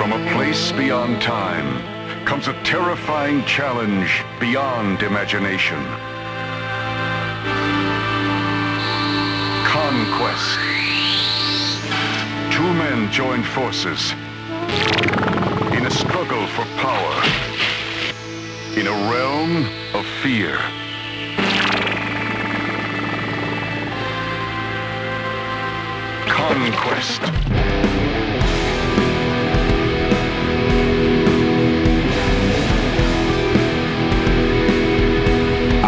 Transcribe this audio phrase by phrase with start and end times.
[0.00, 5.76] From a place beyond time comes a terrifying challenge beyond imagination.
[9.66, 10.58] Conquest.
[12.50, 14.12] Two men join forces
[15.76, 17.16] in a struggle for power
[18.80, 20.56] in a realm of fear.
[26.26, 27.99] Conquest.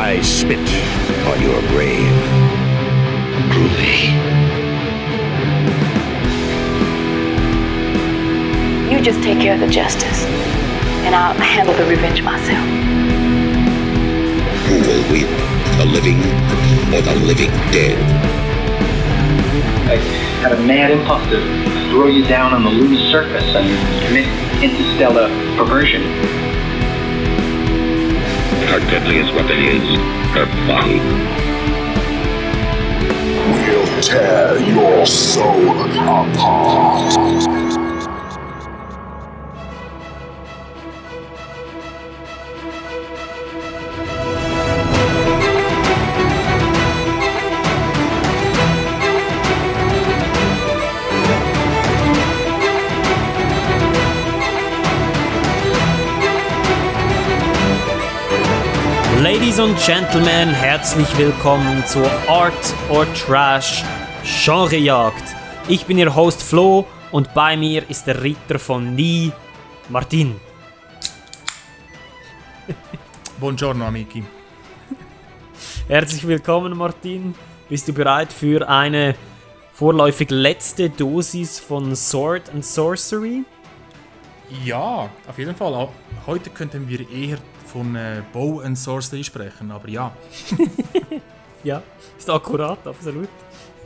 [0.03, 2.13] I spit on your grave.
[3.53, 4.11] Groovy.
[8.91, 10.25] You just take care of the justice,
[11.07, 12.67] and I'll handle the revenge myself.
[14.67, 15.31] Who will win?
[15.79, 16.19] The living
[16.93, 17.97] or the living dead?
[19.89, 19.97] I
[20.43, 21.39] had a mad impulse to
[21.91, 23.69] throw you down on the lunar surface and
[24.05, 24.27] commit
[24.65, 26.42] interstellar perversion.
[28.73, 29.85] Her deadliest weapon is
[30.33, 30.99] her body.
[33.53, 37.72] We'll tear your soul apart.
[59.63, 63.85] Und Gentlemen, herzlich willkommen zur Art or Trash
[64.45, 65.23] Genrejagd.
[65.69, 69.31] Ich bin Ihr Host Flo und bei mir ist der Ritter von Nie,
[69.89, 70.41] Martin.
[73.39, 74.25] Buongiorno amici.
[75.87, 77.33] Herzlich willkommen, Martin.
[77.69, 79.15] Bist du bereit für eine
[79.73, 83.45] vorläufig letzte Dosis von Sword and Sorcery?
[84.65, 85.89] Ja, auf jeden Fall.
[86.27, 87.39] Heute könnten wir eher
[87.73, 90.13] von äh, Bow and Sorcery sprechen, aber ja.
[91.65, 91.81] Ja,
[92.19, 93.29] ist akkurat, absolut.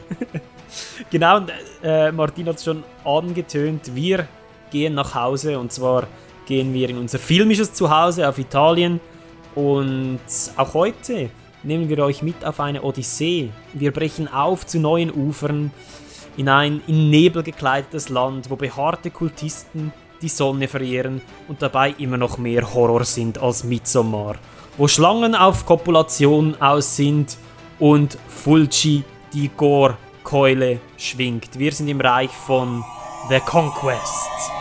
[1.11, 1.53] genau, und
[1.83, 4.27] äh, Martin hat es schon angetönt, wir
[4.71, 6.07] gehen nach Hause und zwar
[6.47, 8.99] gehen wir in unser filmisches Zuhause auf Italien
[9.55, 10.21] und
[10.57, 11.29] auch heute
[11.63, 13.51] nehmen wir euch mit auf eine Odyssee.
[13.75, 15.71] Wir brechen auf zu neuen Ufern
[16.37, 19.93] in ein in Nebel gekleidetes Land, wo behaarte Kultisten
[20.23, 24.37] die Sonne verehren und dabei immer noch mehr Horror sind als Midsommar.
[24.77, 27.37] Wo Schlangen auf Kopulation aus sind
[27.79, 31.59] und Fulci die Gore-Keule schwingt.
[31.59, 32.85] Wir sind im Reich von
[33.29, 34.56] The Conquest.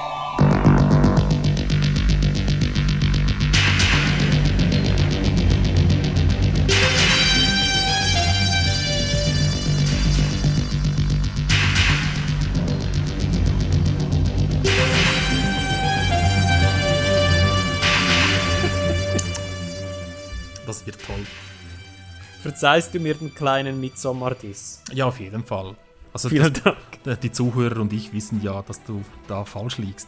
[22.55, 24.81] Verzeihst du mir den kleinen Midsommar-Diss?
[24.93, 25.75] Ja, auf jeden Fall.
[26.13, 27.19] Also Vielen das, Dank.
[27.19, 30.07] die Zuhörer und ich wissen ja, dass du da falsch liegst.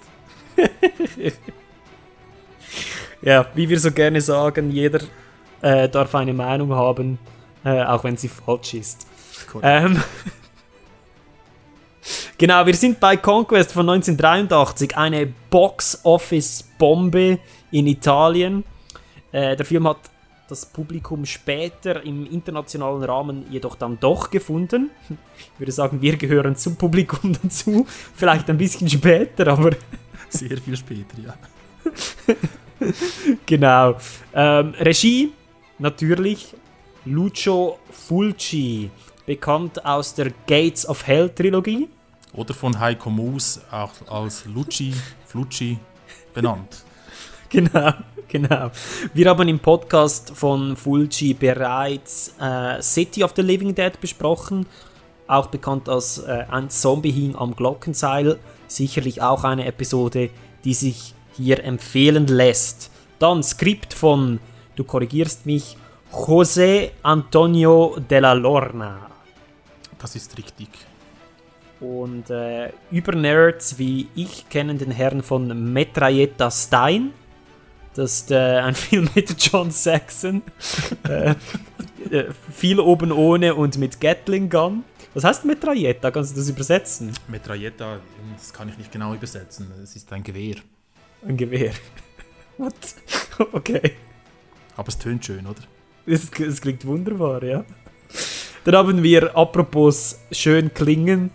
[3.24, 5.00] Ja, wie wir so gerne sagen, jeder
[5.62, 7.18] äh, darf eine Meinung haben,
[7.66, 9.08] äh, auch wenn sie falsch ist.
[9.64, 10.00] Ähm,
[12.38, 17.40] genau, wir sind bei Conquest von 1983, eine Box-Office-Bombe
[17.72, 18.64] in Italien.
[19.32, 19.98] Äh, der Film hat
[20.48, 24.92] das Publikum später im internationalen Rahmen jedoch dann doch gefunden.
[25.38, 27.86] Ich würde sagen, wir gehören zum Publikum dazu.
[28.16, 29.72] Vielleicht ein bisschen später, aber
[30.30, 31.34] Sehr viel später, ja.
[33.46, 33.98] Genau.
[34.34, 35.32] Ähm, Regie,
[35.80, 36.54] natürlich,
[37.06, 38.92] Lucio Fulci,
[39.26, 41.90] bekannt aus der Gates of Hell Trilogie.
[42.34, 44.94] Oder von Heiko Moos auch als Lucci,
[45.26, 45.80] Flucci
[46.34, 46.84] benannt.
[47.50, 47.94] Genau,
[48.28, 48.72] genau.
[49.14, 54.66] Wir haben im Podcast von Fulci bereits äh, City of the Living Dead besprochen,
[55.28, 58.38] auch bekannt als äh, Ein Zombie hing am Glockenseil.
[58.68, 60.30] Sicherlich auch eine Episode,
[60.66, 62.92] die sich hier empfehlen lässt.
[63.18, 64.40] Dann Skript von,
[64.76, 65.78] du korrigierst mich,
[66.12, 69.10] José Antonio della Lorna.
[70.00, 70.70] Das ist richtig.
[71.80, 77.14] Und äh, über Nerds wie ich kennen den Herrn von Metralleta Stein.
[77.98, 80.44] Das ist äh, ein Film mit John Saxon.
[81.10, 81.34] äh,
[82.12, 84.84] äh, viel oben ohne und mit Gatling Gun.
[85.16, 86.12] Was heißt Metralleta?
[86.12, 87.12] Kannst du das übersetzen?
[87.28, 88.00] Metralleta,
[88.38, 89.72] das kann ich nicht genau übersetzen.
[89.82, 90.58] Es ist ein Gewehr.
[91.28, 91.72] Ein Gewehr.
[92.58, 92.74] What?
[93.52, 93.94] Okay.
[94.76, 95.62] Aber es tönt schön, oder?
[96.06, 97.66] Das, das klingt wunderbar, ja.
[98.64, 101.32] Dann haben wir, apropos schön klingen,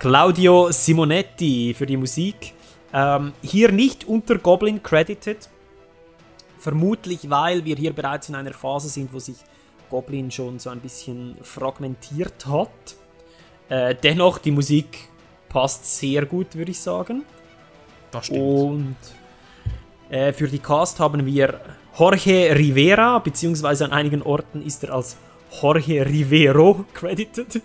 [0.00, 2.52] Claudio Simonetti für die Musik.
[2.92, 5.48] Ähm, hier nicht unter Goblin credited.
[6.60, 9.36] Vermutlich, weil wir hier bereits in einer Phase sind, wo sich
[9.88, 12.68] Goblin schon so ein bisschen fragmentiert hat.
[13.70, 15.08] Äh, dennoch, die Musik
[15.48, 17.24] passt sehr gut, würde ich sagen.
[18.10, 18.40] Das stimmt.
[18.40, 18.96] Und
[20.10, 21.60] äh, für die Cast haben wir
[21.98, 25.16] Jorge Rivera, beziehungsweise an einigen Orten ist er als
[25.62, 27.62] Jorge Rivero credited.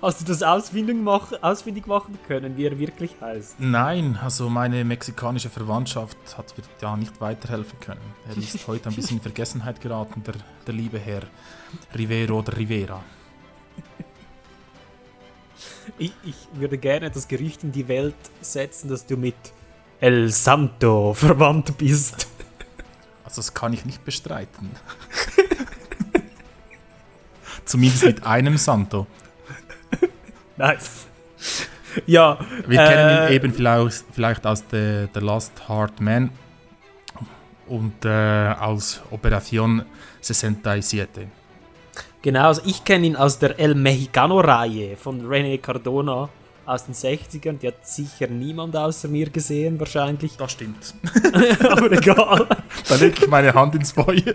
[0.00, 3.56] Hast du das ausfindig, mach ausfindig machen können, wie er wirklich heißt?
[3.58, 8.00] Nein, also meine mexikanische Verwandtschaft hat mir da nicht weiterhelfen können.
[8.28, 10.34] Er ist heute ein bisschen in Vergessenheit geraten, der,
[10.66, 11.22] der liebe Herr
[11.96, 13.02] Rivero oder Rivera.
[15.98, 19.36] Ich, ich würde gerne das Gerücht in die Welt setzen, dass du mit
[20.00, 22.28] El Santo verwandt bist.
[23.24, 24.70] Also das kann ich nicht bestreiten.
[27.64, 29.06] Zumindest mit einem Santo.
[30.58, 31.06] Nice.
[32.06, 32.38] Ja.
[32.66, 36.30] Wir äh, kennen ihn eben vielleicht, vielleicht aus The, The Last Hard Man
[37.66, 39.84] und äh, aus Operation
[40.20, 41.26] 67.
[42.22, 46.28] Genau, also ich kenne ihn aus der El Mexicano-Reihe von René Cardona
[46.64, 47.58] aus den 60ern.
[47.58, 50.36] Die hat sicher niemand außer mir gesehen, wahrscheinlich.
[50.36, 50.94] Das stimmt.
[51.62, 52.48] Aber egal.
[52.88, 54.34] Da lege ich meine Hand ins Feuer.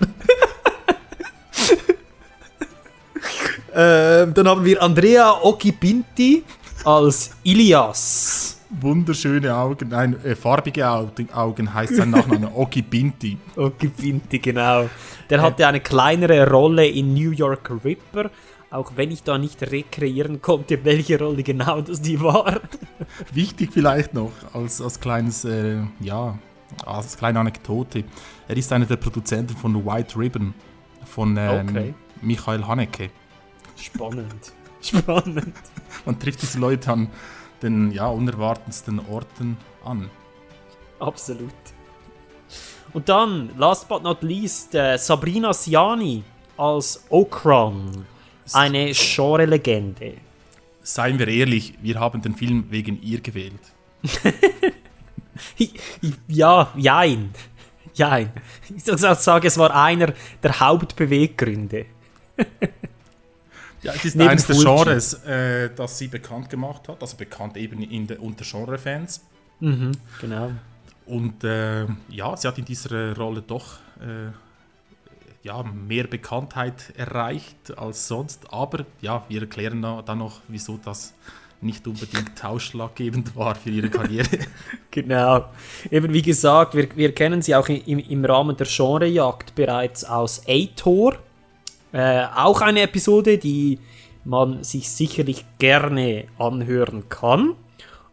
[3.73, 6.43] Ähm, dann haben wir Andrea Okipinti
[6.83, 8.57] als Ilias.
[8.79, 13.37] Wunderschöne Augen, nein, äh, farbige Augen, heißt sein Nachname, Oki Binti.
[13.57, 14.89] Okipinti, genau.
[15.29, 18.31] Der hatte eine kleinere Rolle in New York Ripper,
[18.69, 22.61] auch wenn ich da nicht rekreieren konnte, welche Rolle genau das die war.
[23.33, 26.37] Wichtig vielleicht noch, als, als kleines, äh, ja,
[26.85, 28.05] als kleine Anekdote.
[28.47, 30.53] Er ist einer der Produzenten von White Ribbon
[31.03, 31.93] von ähm, Okay.
[32.21, 33.09] Michael Haneke.
[33.81, 34.53] Spannend.
[34.81, 35.55] Spannend.
[36.05, 37.09] Man trifft diese Leute an
[37.61, 40.09] den ja, unerwartetsten Orten an.
[40.99, 41.53] Absolut.
[42.93, 46.23] Und dann, last but not least, äh, Sabrina Siani
[46.57, 48.05] als Okron.
[48.53, 50.17] Eine Genre-Legende.
[50.81, 53.61] Seien wir ehrlich, wir haben den Film wegen ihr gewählt.
[56.27, 57.31] Ja, jein.
[57.93, 58.31] Jein.
[58.75, 60.13] Ich soll sagen, es war einer
[60.43, 61.85] der Hauptbeweggründe.
[63.83, 64.55] Ja, es ist Neben eines der.
[64.55, 69.21] Genres, äh, das sie bekannt gemacht hat, also bekannt eben in der, unter Genre-Fans.
[70.19, 70.51] Genau.
[71.05, 74.31] Und äh, ja, sie hat in dieser Rolle doch äh,
[75.43, 78.51] ja, mehr Bekanntheit erreicht als sonst.
[78.53, 81.13] Aber ja, wir erklären da- dann noch, wieso das
[81.61, 84.27] nicht unbedingt ausschlaggebend war für ihre Karriere.
[84.91, 85.45] Genau.
[85.89, 90.41] Eben wie gesagt, wir, wir kennen sie auch im, im Rahmen der Genrejagd bereits aus
[90.47, 91.17] A-Tor.
[91.93, 93.79] Äh, auch eine Episode, die
[94.23, 97.55] man sich sicherlich gerne anhören kann.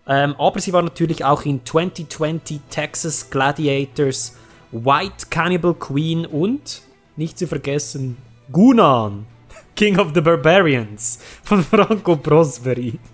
[0.07, 4.37] Ähm, aber sie war natürlich auch in 2020 Texas Gladiators,
[4.73, 6.83] White Cannibal Queen und,
[7.17, 8.17] nicht zu vergessen,
[8.51, 9.27] Gunan,
[9.77, 12.99] King of the Barbarians von Franco Prosperi.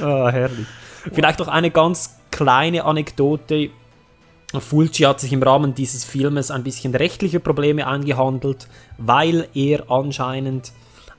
[0.00, 0.66] Ah, herrlich.
[1.12, 3.70] Vielleicht auch eine ganz kleine Anekdote.
[4.58, 8.66] Fulci hat sich im Rahmen dieses Filmes ein bisschen rechtliche Probleme eingehandelt,
[8.98, 10.72] weil er anscheinend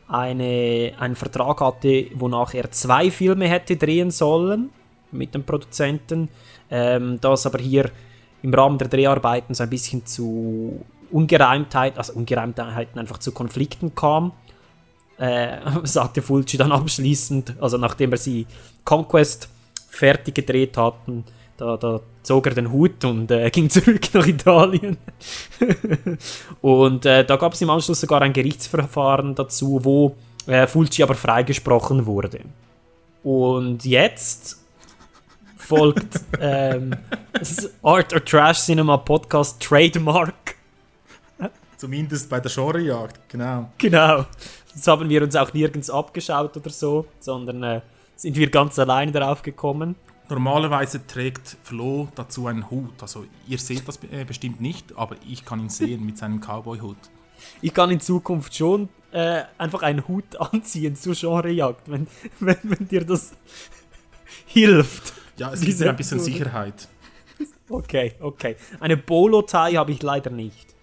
[0.07, 4.69] eine, einen Vertrag hatte, wonach er zwei Filme hätte drehen sollen
[5.11, 6.27] mit dem Produzenten.
[6.69, 7.89] Ähm, das aber hier
[8.41, 14.33] im Rahmen der Dreharbeiten so ein bisschen zu Ungereimtheit, also Ungereimtheiten einfach zu Konflikten kam
[15.21, 18.47] äh, sagte Fulci dann abschließend, also nachdem er sie
[18.83, 19.49] Conquest
[19.89, 21.23] fertig gedreht hatten,
[21.61, 24.97] da, da zog er den Hut und äh, ging zurück nach Italien.
[26.61, 30.15] und äh, da gab es im Anschluss sogar ein Gerichtsverfahren dazu, wo
[30.47, 32.39] äh, Fulci aber freigesprochen wurde.
[33.23, 34.59] Und jetzt
[35.55, 36.95] folgt ähm,
[37.31, 40.55] das Art or Trash Cinema Podcast Trademark.
[41.77, 43.69] Zumindest bei der Genrejagd, genau.
[43.77, 44.25] Genau.
[44.73, 47.81] Das haben wir uns auch nirgends abgeschaut oder so, sondern äh,
[48.15, 49.95] sind wir ganz alleine darauf gekommen.
[50.31, 53.01] Normalerweise trägt Flo dazu einen Hut.
[53.01, 56.95] Also ihr seht das äh, bestimmt nicht, aber ich kann ihn sehen mit seinem Cowboy-Hut.
[57.61, 62.07] Ich kann in Zukunft schon äh, einfach einen Hut anziehen zur Genrejagd, wenn,
[62.39, 63.33] wenn, wenn dir das
[64.45, 65.13] hilft.
[65.35, 66.19] Ja, es gibt mir ein bisschen.
[66.19, 66.87] Sicherheit.
[67.67, 68.55] Okay, okay.
[68.79, 70.75] Eine Bolo-Tie habe ich leider nicht.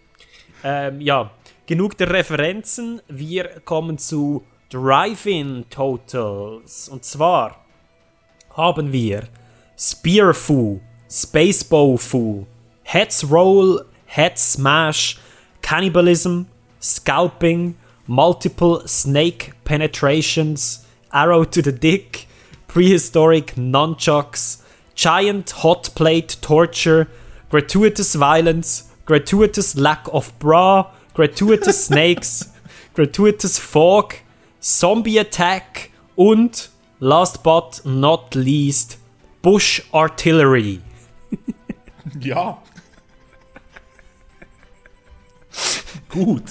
[0.62, 1.30] Ähm, ja,
[1.64, 3.00] genug der Referenzen.
[3.08, 6.90] Wir kommen zu Drive-In Totals.
[6.90, 7.64] Und zwar
[8.54, 9.28] haben wir
[9.78, 12.46] Spearfu, Spacebow Fu,
[12.82, 15.16] Heads Roll, Head Smash,
[15.62, 16.48] Cannibalism,
[16.80, 17.76] Scalping,
[18.08, 22.26] Multiple Snake Penetrations, Arrow to the Dick,
[22.66, 24.62] prehistoric nunchucks,
[24.96, 27.08] giant hot plate torture,
[27.48, 32.50] gratuitous violence, gratuitous lack of bra, gratuitous snakes,
[32.94, 34.16] gratuitous fog,
[34.60, 36.66] zombie attack und,
[36.98, 38.97] last but not least,
[39.42, 40.80] bush artillery.
[42.20, 42.56] Ja.
[46.08, 46.42] Gut.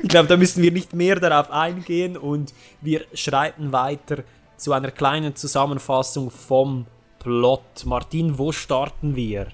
[0.00, 4.22] Ich glaube, da müssen wir nicht mehr darauf eingehen und wir schreiten weiter
[4.56, 6.86] zu einer kleinen Zusammenfassung vom
[7.18, 7.84] Plot.
[7.84, 9.48] Martin, wo starten wir?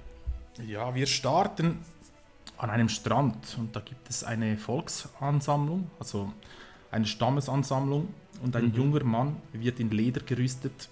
[0.66, 1.78] Ja, wir starten
[2.58, 6.30] an einem Strand und da gibt es eine Volksansammlung, also
[6.90, 8.12] eine Stammesansammlung
[8.42, 10.88] und ein junger Mann wird in Leder gerüstet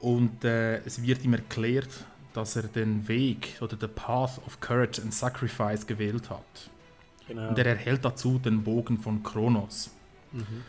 [0.00, 5.02] und äh, es wird ihm erklärt, dass er den Weg oder the Path of Courage
[5.02, 6.70] and Sacrifice gewählt hat.
[7.26, 7.48] Genau.
[7.48, 9.90] Und er erhält dazu den Bogen von Kronos.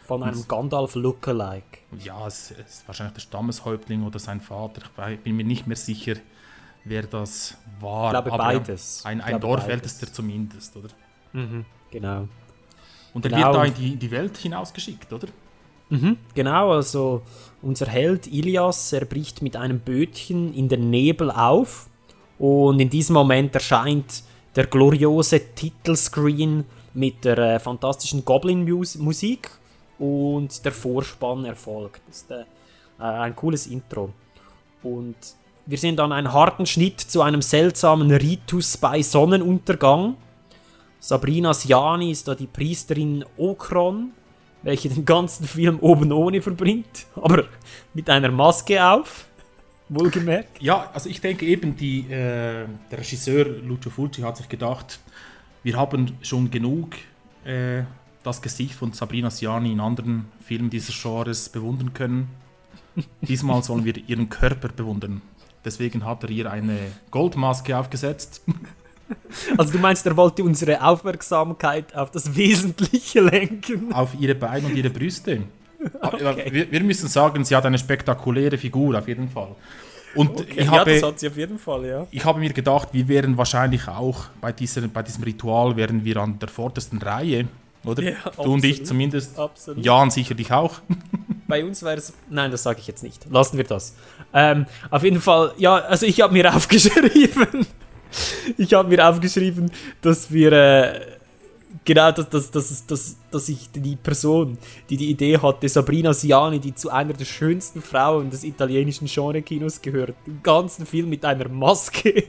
[0.06, 1.80] Von einem Gandalf Lookalike.
[2.00, 4.82] Ja, es ist wahrscheinlich der Stammeshäuptling oder sein Vater.
[5.12, 6.16] Ich bin mir nicht mehr sicher,
[6.86, 8.06] wer das war.
[8.06, 9.06] Ich glaube Aber beides.
[9.06, 10.90] Ein, ein Dorfältester zumindest, oder?
[11.92, 12.28] Genau.
[13.14, 13.46] Und er Genau.
[13.48, 15.28] wird da in die, die Welt hinausgeschickt, oder?
[16.36, 17.24] Genau, also
[17.64, 21.88] unser Held Ilias, er bricht mit einem Bötchen in den Nebel auf
[22.38, 24.24] und in diesem Moment erscheint
[24.56, 29.50] der gloriose Titelscreen mit der äh, fantastischen Goblin-Musik
[29.98, 32.02] und der Vorspann erfolgt.
[32.08, 32.42] Das ist äh,
[33.00, 34.12] äh, ein cooles Intro.
[34.84, 35.16] Und
[35.66, 40.16] wir sehen dann einen harten Schnitt zu einem seltsamen Ritus bei Sonnenuntergang.
[41.00, 44.12] Sabrina Siani ist da die Priesterin Okron,
[44.64, 47.46] welche den ganzen Film oben ohne verbringt, aber
[47.94, 49.26] mit einer Maske auf.
[49.90, 50.62] Wohlgemerkt.
[50.62, 55.00] Ja, also ich denke eben, die, äh, der Regisseur Lucio Fulci hat sich gedacht,
[55.64, 56.96] wir haben schon genug
[57.44, 57.84] äh,
[58.24, 62.30] das Gesicht von Sabrina Siani in anderen Filmen dieses Genres bewundern können.
[63.22, 65.22] Diesmal sollen wir ihren Körper bewundern.
[65.66, 66.78] Deswegen hat er ihr eine
[67.12, 68.44] Goldmaske aufgesetzt.
[69.58, 73.94] Also du meinst, er wollte unsere Aufmerksamkeit auf das Wesentliche lenken?
[73.94, 75.44] auf ihre Beine und ihre Brüste.
[76.02, 76.50] Aber Okay.
[76.52, 79.56] wir, wir müssen sagen, sie hat eine spektakuläre Figur auf jeden Fall.
[80.16, 82.08] Und ich, ja, habe, das hat sie auf jeden Fall, ja.
[82.10, 86.18] ich habe mir gedacht, wir wären wahrscheinlich auch bei, dieser, bei diesem Ritual wären wir
[86.18, 87.48] an der vordersten Reihe,
[87.86, 88.02] oder?
[88.04, 88.88] Ja, du und ich absolut.
[88.88, 89.40] zumindest.
[89.40, 89.86] Absolut.
[89.86, 90.82] Jan sicherlich auch.
[91.48, 92.14] Bei uns wäre es.
[92.30, 93.26] Nein, das sage ich jetzt nicht.
[93.30, 93.96] Lassen wir das.
[94.34, 97.66] Ähm, auf jeden Fall, ja, also ich habe mir aufgeschrieben.
[98.58, 100.52] Ich habe mir aufgeschrieben, dass wir.
[100.52, 101.02] Äh,
[101.86, 104.58] genau, dass, dass, dass, dass, dass ich die Person,
[104.90, 109.82] die die Idee hatte, Sabrina Siani, die zu einer der schönsten Frauen des italienischen Genre-Kinos
[109.82, 112.26] gehört, den ganzen Film mit einer Maske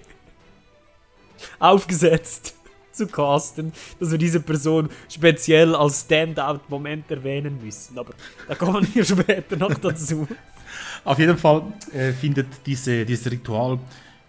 [1.58, 2.54] aufgesetzt
[2.92, 7.98] zu casten, dass wir diese Person speziell als Standout-Moment erwähnen müssen.
[7.98, 8.12] Aber
[8.48, 10.26] da kommen wir später noch dazu.
[11.04, 13.78] Auf jeden Fall äh, findet diese, dieses Ritual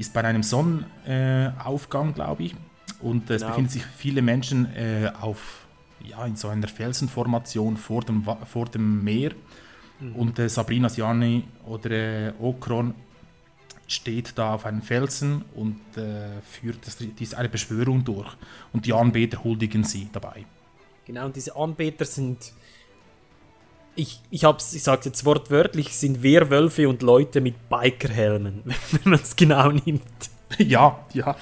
[0.02, 2.56] ist bei einem Sonnenaufgang, glaube ich.
[3.02, 3.50] Und es Genau.
[3.52, 5.66] befinden sich viele Menschen äh, auf,
[6.04, 9.32] ja, in so einer Felsenformation vor dem, vor dem Meer.
[10.16, 12.96] Und äh, Sabrina Siani oder äh, Okron
[13.88, 18.32] steht da auf einem Felsen und äh, führt das, dies, eine Beschwörung durch.
[18.74, 20.46] Und die Anbeter huldigen sie dabei.
[21.06, 22.54] Genau, und diese Anbeter sind.
[23.96, 29.20] Ich, ich, hab's, ich sag's jetzt wortwörtlich, sind Werwölfe und Leute mit Bikerhelmen, wenn man
[29.20, 30.02] es genau nimmt.
[30.58, 31.36] ja, ja.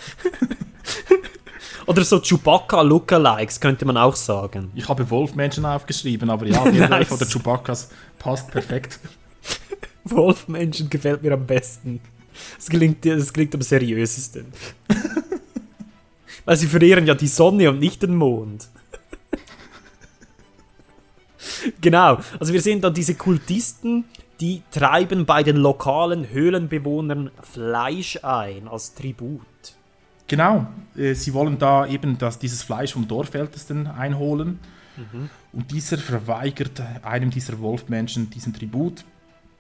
[1.86, 4.72] Oder so Chewbacca-Lookalikes, könnte man auch sagen.
[4.76, 7.12] Ich habe Wolfmenschen aufgeschrieben, aber ja, der Nice.
[7.12, 7.90] oder Chewbaccas
[8.20, 9.00] passt perfekt.
[10.04, 12.00] Wolfmenschen gefällt mir am besten.
[12.58, 14.46] Das klingt, das klingt am seriösesten.
[16.46, 18.70] Weil sie verehren ja die Sonne und nicht den Mond.
[21.82, 24.06] genau, also wir sehen dann diese Kultisten,
[24.40, 29.42] die treiben bei den lokalen Höhlenbewohnern Fleisch ein als Tribut.
[30.28, 34.60] Genau, äh, sie wollen da eben das, dieses Fleisch vom Dorfältesten einholen.
[35.54, 39.06] Und dieser verweigert einem dieser Wolfmenschen diesen Tribut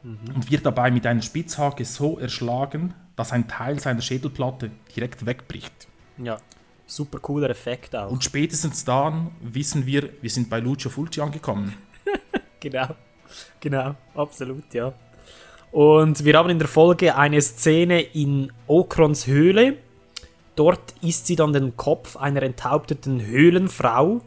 [0.04, 5.88] und wird dabei mit einer Spitzhacke so erschlagen, dass ein Teil seiner Schädelplatte direkt wegbricht.
[6.18, 6.40] Ja,
[6.89, 8.12] super cooler Effekt auch.
[8.12, 11.74] Und spätestens dann wissen wir, wir sind bei Lucio Fulci angekommen.
[12.62, 12.88] Genau,
[13.62, 14.91] genau, absolut, ja.
[15.72, 19.77] Und wir haben in der Folge eine Szene in Okrons Höhle.
[20.58, 24.19] Dort isst sie dann den Kopf einer enthaupteten Höhlenfrau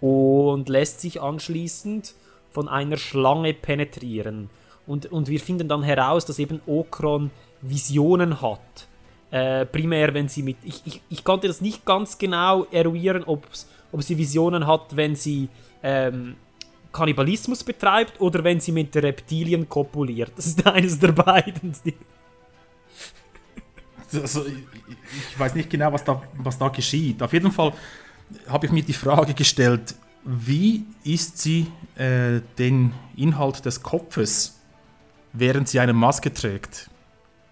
[0.00, 2.14] und lässt sich anschließend
[2.50, 4.50] von einer Schlange penetrieren.
[4.86, 7.32] Und, und wir finden dann heraus, dass eben Okron
[7.62, 8.86] Visionen hat.
[9.34, 10.58] Äh, primär, wenn sie mit.
[10.62, 15.16] Ich, ich, ich konnte das nicht ganz genau eruieren, ob's, ob sie Visionen hat, wenn
[15.16, 15.48] sie
[15.82, 16.36] ähm,
[16.92, 20.30] Kannibalismus betreibt oder wenn sie mit Reptilien kopuliert.
[20.36, 21.74] Das ist eines der beiden.
[24.12, 24.54] Also, ich,
[25.32, 27.20] ich weiß nicht genau, was da, was da geschieht.
[27.20, 27.72] Auf jeden Fall
[28.46, 34.60] habe ich mir die Frage gestellt, wie isst sie äh, den Inhalt des Kopfes,
[35.32, 36.88] während sie eine Maske trägt?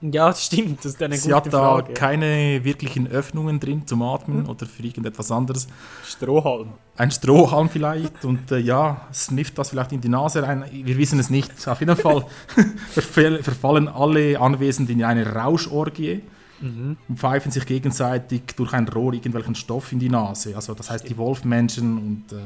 [0.03, 1.93] Ja, das stimmt, das ist eine Sie gute hat da Frage.
[1.95, 5.69] keine wirklichen Öffnungen drin zum Atmen oder für irgendetwas anderes.
[6.05, 6.71] Strohhalm.
[6.97, 10.65] Ein Strohhalm vielleicht und äh, ja, snifft das vielleicht in die Nase rein.
[10.73, 11.51] Wir wissen es nicht.
[11.69, 12.27] Auf jeden Fall
[12.93, 16.21] verfall- verfallen alle Anwesenden in eine Rauschorgie
[16.61, 20.55] und pfeifen sich gegenseitig durch ein Rohr irgendwelchen Stoff in die Nase.
[20.57, 22.41] Also das heißt die Wolfmenschen und äh,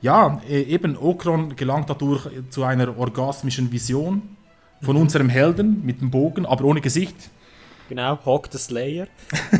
[0.00, 4.22] ja, e- eben Okron gelangt dadurch zu einer orgasmischen Vision
[4.82, 7.16] von unserem Helden mit dem Bogen, aber ohne Gesicht.
[7.88, 9.06] Genau, Hawk the Slayer.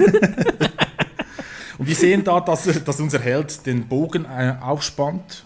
[1.79, 5.45] Und wir sehen da, dass, dass unser Held den Bogen äh, aufspannt,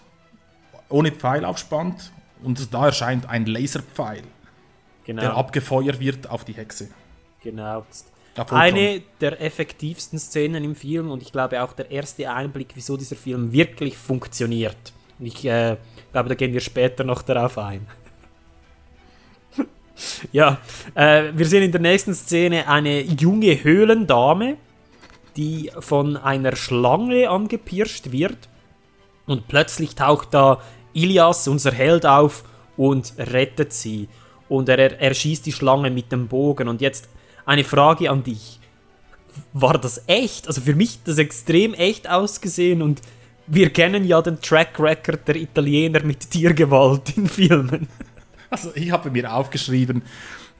[0.89, 2.11] ohne Pfeil aufspannt.
[2.41, 4.23] Und da erscheint ein Laserpfeil,
[5.05, 5.21] Genau.
[5.21, 6.89] der abgefeuert wird auf die Hexe.
[7.41, 7.85] genau.
[8.49, 13.15] Eine der effektivsten Szenen im Film und ich glaube auch der erste Einblick, wieso dieser
[13.15, 14.91] Film wirklich funktioniert.
[15.19, 15.77] Und ich äh,
[16.11, 17.85] glaube, da gehen wir später noch darauf ein.
[20.31, 20.59] ja,
[20.95, 24.57] äh, wir sehen in der nächsten Szene eine junge Höhlendame,
[25.35, 28.37] die von einer Schlange angepirscht wird.
[29.25, 30.59] Und plötzlich taucht da
[30.93, 32.43] Ilias, unser Held, auf
[32.77, 34.09] und rettet sie.
[34.49, 36.67] Und er, er, er schießt die Schlange mit dem Bogen.
[36.67, 37.09] Und jetzt
[37.45, 38.59] eine Frage an dich.
[39.53, 40.47] War das echt?
[40.47, 43.01] Also für mich das extrem echt ausgesehen und
[43.47, 47.87] wir kennen ja den Track Record der Italiener mit Tiergewalt in Filmen.
[48.53, 50.03] Also ich habe mir aufgeschrieben,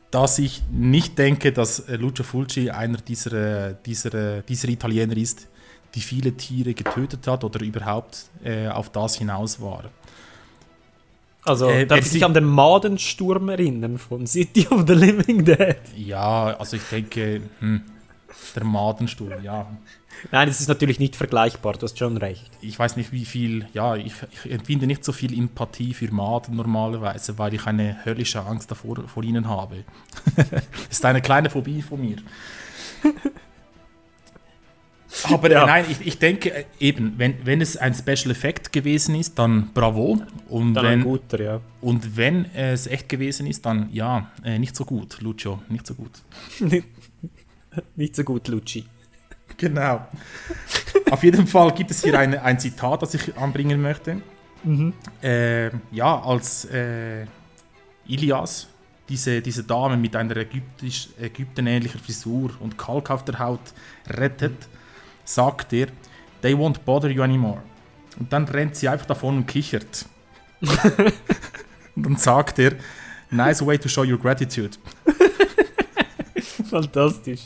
[0.09, 5.47] dass ich nicht denke, dass äh, Lucio Fulci einer dieser, dieser, dieser Italiener ist,
[5.93, 9.83] die viele Tiere getötet hat oder überhaupt äh, auf das hinaus war.
[11.43, 15.77] Also Äh, darf ich dich an den Madensturm erinnern von City of the Living Dead?
[15.95, 17.81] Ja, also ich denke, hm,
[18.55, 19.67] der Madensturm, ja.
[20.31, 22.49] Nein, das ist natürlich nicht vergleichbar, du hast schon recht.
[22.61, 24.13] ich weiß nicht wie viel, ja, ich,
[24.45, 29.07] ich empfinde nicht so viel Empathie für Maden normalerweise, weil ich eine höllische Angst davor
[29.07, 29.83] vor ihnen habe.
[30.35, 32.17] das ist eine kleine Phobie von mir.
[35.29, 35.63] Aber Ja.
[35.63, 39.37] äh, nein, ich, ich denke äh, eben, wenn, wenn es ein Special Effekt gewesen ist,
[39.37, 40.23] dann bravo.
[40.49, 41.61] Und Dann ein wenn, guter, ja.
[41.81, 45.93] und wenn es echt gewesen ist, dann ja, äh, nicht so gut, Lucio, nicht so
[45.93, 46.11] gut.
[47.95, 48.85] Nicht so gut, Lucci.
[49.57, 50.07] Genau.
[51.11, 54.21] Auf jeden Fall gibt es hier eine, ein Zitat, das ich anbringen möchte.
[55.21, 57.25] Äh, ja, als äh,
[58.07, 58.67] Ilias
[59.09, 63.73] diese, diese Dame mit einer ägyptisch, ägyptenähnlichen Frisur und Kalk auf der Haut
[64.09, 64.67] rettet,
[65.25, 65.87] sagt er,
[66.41, 67.61] they won't bother you anymore.
[68.19, 70.05] Und dann rennt sie einfach davon und kichert.
[71.95, 72.73] und dann sagt er,
[73.29, 74.77] nice way to show your gratitude.
[76.69, 77.41] Fantastisch.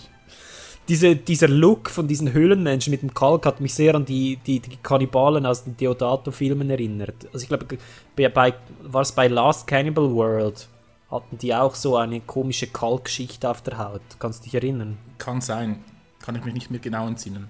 [0.88, 4.60] Diese, dieser Look von diesen Höhlenmenschen mit dem Kalk hat mich sehr an die, die,
[4.62, 7.28] die Kannibalen aus den Deodato-Filmen erinnert.
[7.34, 7.78] Also ich glaube,
[8.16, 10.68] bei, war es bei Last Cannibal World,
[11.12, 14.02] hatten die auch so eine komische Kalkschicht auf der Haut.
[14.18, 14.98] Kannst du dich erinnern?
[15.18, 15.84] Kann sein.
[16.24, 17.50] Kann ich mich nicht mehr genau entsinnen.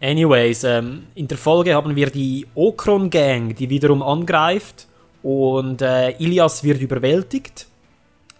[0.00, 4.86] Anyways, ähm, in der Folge haben wir die Okron Gang, die wiederum angreift
[5.22, 7.66] und äh, Ilias wird überwältigt.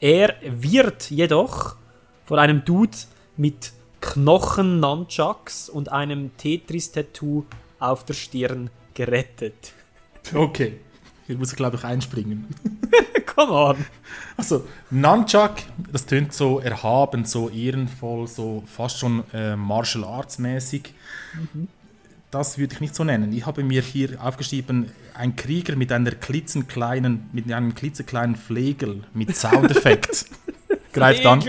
[0.01, 1.77] Er wird jedoch
[2.25, 2.97] von einem Dude
[3.41, 3.73] mit
[4.03, 7.47] Knochen-Nunchucks und einem Tetris-Tattoo
[7.79, 9.73] auf der Stirn gerettet.
[10.35, 10.79] Okay.
[11.27, 12.47] Hier muss ich glaube ich einspringen.
[13.35, 13.87] Come on!
[14.37, 15.55] Also, Nunchuck,
[15.91, 20.93] das tönt so erhaben, so ehrenvoll, so fast schon äh, Martial Arts mäßig.
[22.31, 23.33] Das würde ich nicht so nennen.
[23.33, 29.35] Ich habe mir hier aufgeschrieben, ein Krieger mit einer klitzenkleinen, mit einem klitzekleinen Flegel mit
[29.35, 30.27] Soundeffekt
[30.93, 31.43] greift an.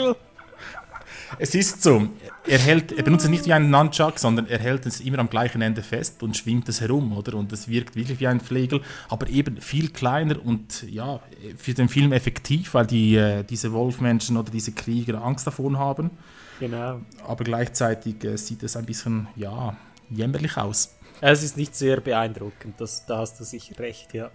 [1.39, 2.07] Es ist so,
[2.45, 5.29] er, hält, er benutzt es nicht wie einen Nunchuck, sondern er hält es immer am
[5.29, 7.35] gleichen Ende fest und schwingt es herum, oder?
[7.35, 11.19] Und es wirkt wirklich wie ein Flegel, aber eben viel kleiner und ja,
[11.57, 16.11] für den Film effektiv, weil die, äh, diese Wolfmenschen oder diese Krieger Angst davon haben.
[16.59, 17.01] Genau.
[17.25, 19.75] Aber gleichzeitig äh, sieht es ein bisschen, ja,
[20.09, 20.95] jämmerlich aus.
[21.21, 24.31] Es ist nicht sehr beeindruckend, das, da hast du sicher recht, ja.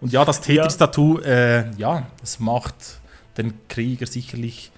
[0.00, 3.00] Und ja, das Tetris-Tattoo, äh, ja, das macht
[3.36, 4.70] den Krieger sicherlich,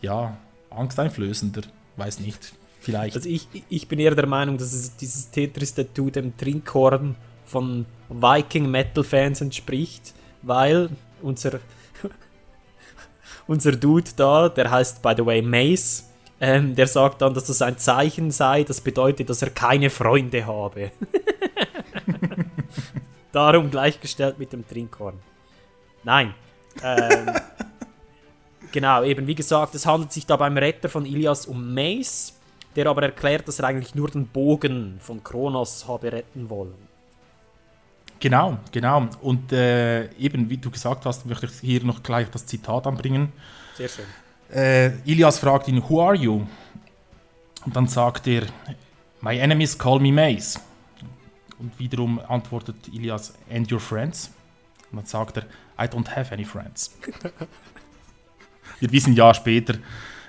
[0.00, 0.36] ja,
[0.70, 1.62] angsteinflößender.
[1.96, 3.16] Weiß nicht, vielleicht.
[3.16, 9.40] Also ich, ich bin eher der Meinung, dass es dieses Tetris-Tattoo dem Trinkhorn von Viking-Metal-Fans
[9.40, 10.90] entspricht, weil
[11.22, 11.60] unser,
[13.46, 16.04] unser Dude da, der heißt by the way Mace,
[16.40, 20.46] ähm, der sagt dann, dass das ein Zeichen sei, das bedeutet, dass er keine Freunde
[20.46, 20.92] habe.
[23.32, 25.18] Darum gleichgestellt mit dem Trinkhorn.
[26.04, 26.34] Nein.
[26.82, 27.26] Ähm,
[28.72, 32.34] genau, eben wie gesagt, es handelt sich da beim Retter von Ilias um Mace,
[32.76, 36.88] der aber erklärt, dass er eigentlich nur den Bogen von Kronos habe retten wollen.
[38.20, 39.08] Genau, genau.
[39.20, 43.32] Und äh, eben, wie du gesagt hast, möchte ich hier noch gleich das Zitat anbringen.
[43.76, 44.04] Sehr schön.
[44.52, 46.44] Äh, Ilias fragt ihn, Who are you?
[47.64, 48.46] Und dann sagt er,
[49.20, 50.60] My enemies call me Mace.
[51.58, 54.30] Und wiederum antwortet Ilias, And your friends?
[54.90, 55.42] Und dann sagt er,
[55.78, 56.96] I don't have any friends.
[58.80, 59.74] Wir wissen ja später,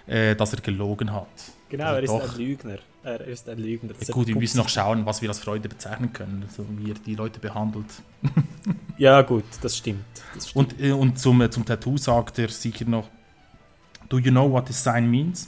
[0.07, 1.27] äh, dass er gelogen hat.
[1.69, 2.33] Genau, Also er ist doch.
[2.33, 2.77] ein Lügner.
[3.03, 3.93] Er ist ein Lügner.
[3.97, 6.95] Das Gut, wir müssen noch schauen, was wir als Freude bezeichnen können, also wie er
[7.05, 7.85] die Leute behandelt.
[8.97, 10.03] Ja, gut, das stimmt.
[10.35, 10.73] Das stimmt.
[10.73, 13.07] Und, äh, und zum, äh, zum Tattoo sagt er sicher noch,
[14.09, 15.47] Do you know what this sign means?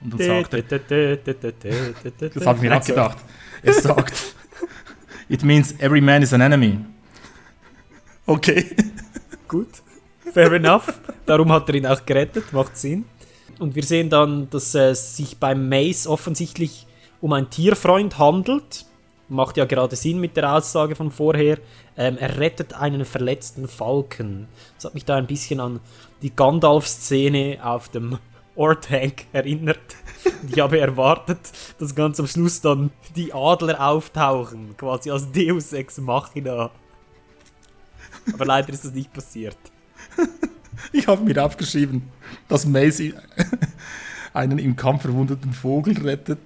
[0.00, 3.18] Und dann sagt er, Das habe ich mir auch gedacht,
[3.62, 4.34] er sagt,
[5.28, 6.78] It means every man is an enemy.
[8.26, 8.76] Okay.
[9.48, 9.82] Gut,
[10.32, 11.00] fair enough.
[11.26, 13.04] Darum hat er ihn auch gerettet, macht Sinn.
[13.58, 16.86] Und wir sehen dann, dass es sich beim Mace offensichtlich
[17.20, 18.86] um einen Tierfreund handelt.
[19.28, 21.58] Macht ja gerade Sinn mit der Aussage von vorher.
[21.96, 24.48] Ähm, er rettet einen verletzten Falken.
[24.76, 25.80] Das hat mich da ein bisschen an
[26.22, 28.18] die Gandalf-Szene auf dem
[28.56, 29.78] Orthanc erinnert.
[30.50, 31.38] Ich habe erwartet,
[31.78, 36.70] dass ganz am Schluss dann die Adler auftauchen, quasi als Deus Ex Machina.
[38.34, 39.56] Aber leider ist das nicht passiert.
[40.92, 42.02] Ich habe mir aufgeschrieben,
[42.46, 43.12] dass Macy
[44.32, 46.38] einen im Kampf verwundeten Vogel rettet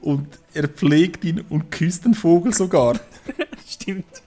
[0.00, 2.98] und er pflegt ihn und küsst den Vogel sogar.
[3.66, 4.22] Stimmt.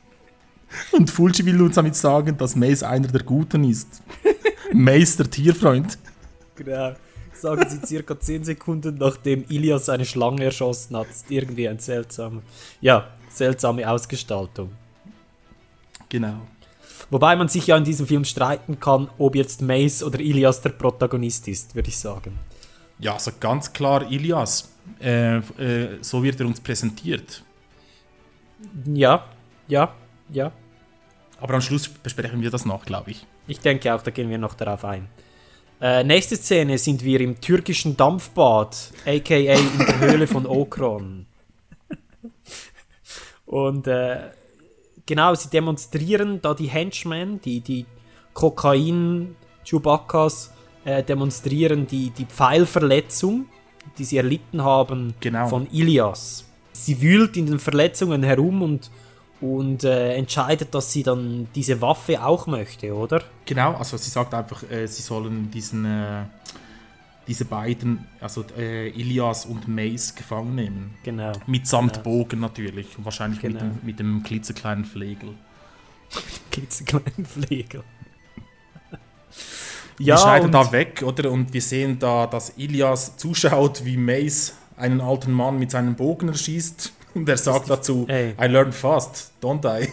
[0.91, 4.01] Und Fulci will uns damit sagen, dass Mace einer der Guten ist.
[4.73, 5.97] Mace der Tierfreund.
[6.55, 6.93] Genau.
[7.33, 11.09] Sagen sie circa 10 Sekunden, nachdem Ilias eine Schlange erschossen hat.
[11.09, 12.41] Ist irgendwie ein seltsam,
[12.81, 14.71] ja, seltsame Ausgestaltung.
[16.09, 16.41] Genau.
[17.09, 20.71] Wobei man sich ja in diesem Film streiten kann, ob jetzt Mace oder Ilias der
[20.71, 22.37] Protagonist ist, würde ich sagen.
[22.99, 24.71] Ja, also ganz klar Ilias.
[24.99, 27.43] Äh, äh, so wird er uns präsentiert.
[28.85, 29.25] Ja,
[29.67, 29.93] ja,
[30.29, 30.51] ja.
[31.39, 33.25] Aber am Schluss besprechen wir das noch, glaube ich.
[33.47, 35.07] Ich denke auch, da gehen wir noch darauf ein.
[35.79, 41.27] Äh, nächste Szene sind wir im türkischen Dampfbad, aka in der Höhle von Okron.
[43.45, 44.31] Und äh,
[45.07, 47.85] genau, sie demonstrieren da die Henchmen, die, die
[48.33, 50.51] Kokain-Chewbaccas,
[50.85, 53.47] äh, demonstrieren die, die Pfeilverletzung,
[53.97, 55.47] die sie erlitten haben Genau.
[55.47, 56.45] von Ilias.
[56.73, 58.91] Sie wühlt in den Verletzungen herum und,
[59.41, 63.21] und äh, entscheidet, dass sie dann diese Waffe auch möchte, oder?
[63.45, 66.23] Genau, also sie sagt einfach, äh, sie sollen diesen, äh,
[67.27, 70.93] diese beiden, also äh, Ilias und Mace gefangen nehmen.
[71.03, 71.33] Genau.
[71.45, 72.03] Mitsamt Genau.
[72.03, 73.71] Bogen natürlich und wahrscheinlich mit, Genau.
[73.73, 75.29] dem, mit dem klitzekleinen Flegel.
[76.51, 77.83] klitzekleinen Pfleger.
[79.97, 81.31] wir scheiden und- da weg, oder?
[81.31, 86.29] Und wir sehen da, dass Ilias zuschaut, wie Mace einen alten Mann mit seinem Bogen
[86.29, 86.93] erschießt.
[87.15, 88.35] Und er sagt dazu, Ey.
[88.39, 89.87] I learned fast, don't I?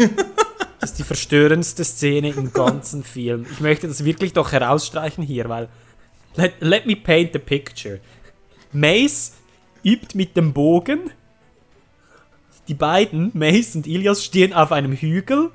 [0.79, 3.47] Das ist die verstörendste Szene im ganzen Film.
[3.51, 5.69] Ich möchte das wirklich doch herausstreichen hier, weil.
[6.37, 8.01] Let, let me paint the picture.
[8.73, 9.33] Mace
[9.85, 11.11] übt mit dem Bogen.
[12.69, 15.51] Die beiden, Mace und Ilias, stehen auf einem Hügel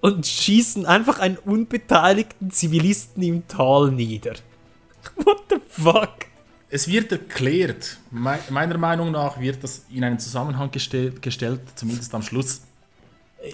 [0.00, 4.34] und schießen einfach einen unbeteiligten Zivilisten im Tal nieder.
[5.16, 6.26] What the fuck?
[6.70, 12.14] Es wird erklärt, Me meiner Meinung nach wird das in einen Zusammenhang gestell gestellt, zumindest
[12.14, 12.60] am Schluss.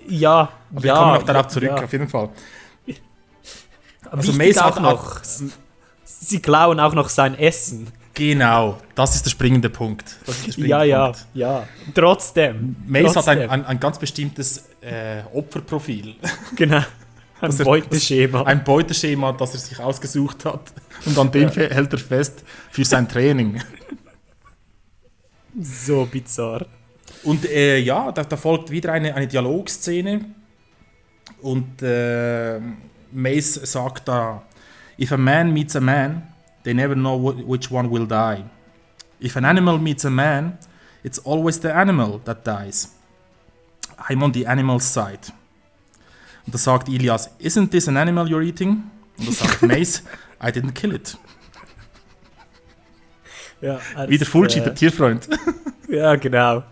[0.08, 0.82] Ja, Aber ja.
[0.82, 1.84] wir kommen noch darauf zurück, ja.
[1.84, 2.30] auf jeden Fall.
[4.10, 5.22] Also Mace auch noch.
[6.20, 7.88] Sie klauen auch noch sein Essen.
[8.14, 10.16] Genau, das ist der springende Punkt.
[10.26, 11.26] Der springende Ja, ja, Punkt.
[11.34, 11.68] ja.
[11.94, 12.76] Trotzdem.
[12.86, 13.50] Mace hat ein, trotzdem.
[13.50, 16.14] ein, ein ganz bestimmtes äh, Opferprofil.
[16.56, 16.82] Genau.
[17.40, 18.42] Ein er- Beuteschema.
[18.44, 20.72] Ein Beuteschema, das er sich ausgesucht hat.
[21.04, 23.60] Und an dem fe- hält er fest für sein Training.
[25.60, 26.64] so bizarr.
[27.24, 30.24] Und äh, ja, da, da folgt wieder eine, eine Dialogszene.
[31.42, 32.60] Und äh,
[33.12, 34.42] Mace sagt da:
[34.98, 36.22] If a man meets a man,
[36.62, 38.44] they never know wh- which one will die.
[39.20, 40.58] If an animal meets a man,
[41.02, 42.94] it's always the animal that dies.
[44.08, 45.32] I'm on the animal's side.
[46.46, 48.90] Und da sagt Ilias: Isn't this an animal you're eating?
[49.18, 50.02] Und da sagt Mace:
[50.42, 51.16] I didn't kill it.
[53.60, 55.28] Ja, er Wieder ist, Fulci, äh, der Tierfreund.
[55.88, 56.64] Ja, genau.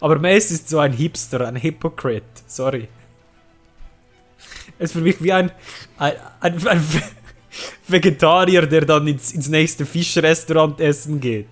[0.00, 2.24] Aber Mace ist so ein Hipster, ein Hypocrite.
[2.46, 2.88] Sorry.
[4.80, 5.52] Er ist für mich wie ein,
[5.98, 6.82] ein, ein, ein
[7.86, 11.48] Vegetarier, der dann ins, ins nächste Fischrestaurant essen geht.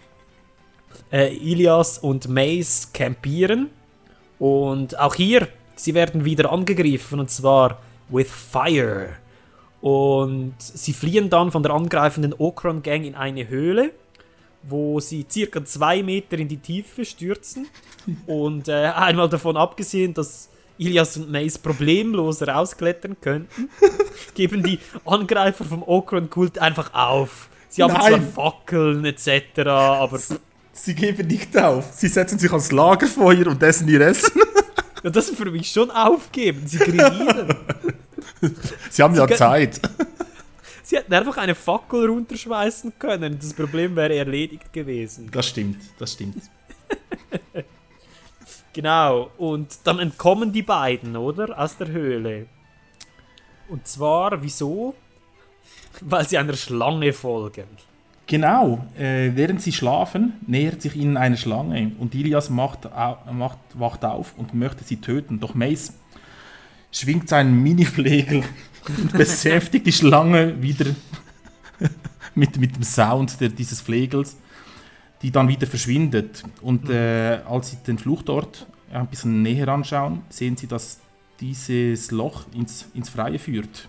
[1.12, 3.68] äh, Ilias und Mace campieren.
[4.38, 9.10] Und auch hier, sie werden wieder angegriffen und zwar with fire.
[9.82, 13.92] Und sie fliehen dann von der angreifenden Okron Gang in eine Höhle,
[14.62, 17.66] wo sie circa zwei Meter in die Tiefe stürzen.
[18.26, 20.49] Und äh, einmal davon abgesehen, dass
[20.80, 23.68] Ilias und Mace problemlos rausklettern könnten,
[24.34, 27.48] geben die Angreifer vom Okron-Kult einfach auf.
[27.68, 28.30] Sie haben Nein.
[28.32, 30.18] zwar Fackeln etc., aber
[30.72, 31.92] Sie geben nicht auf.
[31.92, 34.40] Sie setzen sich ans Lagerfeuer und essen ihr Essen.
[35.04, 36.62] ja, das ist für mich schon aufgeben.
[36.66, 37.54] Sie grillieren.
[38.90, 39.80] Sie haben ja ge- Zeit.
[40.82, 43.38] Sie hätten einfach eine Fackel runterschmeißen können.
[43.38, 45.28] Das Problem wäre erledigt gewesen.
[45.30, 46.42] Das stimmt, das stimmt.
[48.72, 49.30] Genau.
[49.38, 51.58] Und dann entkommen die beiden, oder?
[51.58, 52.46] Aus der Höhle.
[53.68, 54.94] Und zwar, wieso?
[56.00, 57.66] Weil sie einer Schlange folgen.
[58.26, 62.88] Genau, äh, während sie schlafen, nähert sich ihnen eine Schlange und Ilias macht,
[63.32, 65.40] macht, wacht auf und möchte sie töten.
[65.40, 65.94] Doch Mace
[66.92, 68.44] schwingt seinen Mini-Flegel
[68.86, 70.86] und besänftigt die Schlange wieder
[72.36, 74.36] mit, mit dem Sound der, dieses Flegels,
[75.22, 76.42] die dann wieder verschwindet.
[76.62, 81.00] Und äh, als sie den Fluchtort ein bisschen näher anschauen, sehen sie, dass
[81.40, 83.88] dieses Loch ins, ins Freie führt.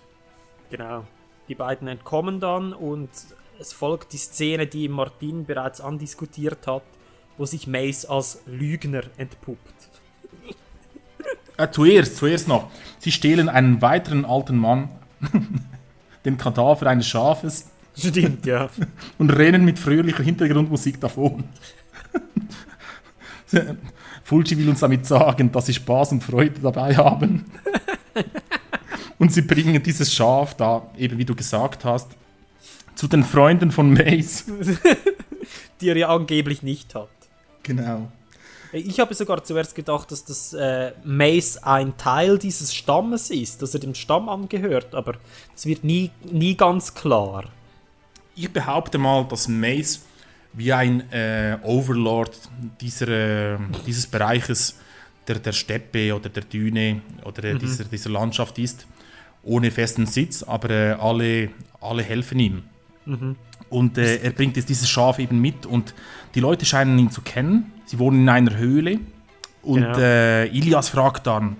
[0.70, 1.04] Genau.
[1.48, 3.10] Die beiden entkommen dann und
[3.58, 6.82] es folgt die Szene, die Martin bereits andiskutiert hat,
[7.36, 9.74] wo sich Mace als Lügner entpuppt.
[11.56, 12.70] Äh, zuerst, zuerst noch.
[12.98, 14.88] Sie stehlen einen weiteren alten Mann,
[16.24, 18.70] den Kadaver eines Schafes, Stimmt, ja.
[19.18, 21.44] und rennen mit fröhlicher Hintergrundmusik davon.
[24.24, 27.44] Fulci will uns damit sagen, dass sie Spaß und Freude dabei haben.
[29.18, 32.08] und sie bringen dieses Schaf da, eben wie du gesagt hast,
[32.94, 34.44] zu den Freunden von Mace.
[35.80, 37.08] Die er ja angeblich nicht hat.
[37.62, 38.10] Genau.
[38.72, 43.74] Ich habe sogar zuerst gedacht, dass das äh, Mace ein Teil dieses Stammes ist, dass
[43.74, 45.16] er dem Stamm angehört, aber
[45.52, 47.44] das wird nie, nie ganz klar.
[48.34, 50.04] Ich behaupte mal, dass Mace
[50.54, 52.38] wie ein äh, Overlord
[52.80, 54.78] dieser, äh, dieses Bereiches
[55.26, 58.86] der, der Steppe oder der Düne oder äh, dieser, dieser Landschaft ist,
[59.42, 62.62] ohne festen Sitz, aber äh, alle, alle helfen ihm.
[63.70, 65.94] Und äh, er bringt jetzt dieses Schaf eben mit und
[66.34, 67.72] die Leute scheinen ihn zu kennen.
[67.86, 69.00] Sie wohnen in einer Höhle
[69.62, 70.44] und Genau.
[70.52, 71.56] Ilias fragt dann,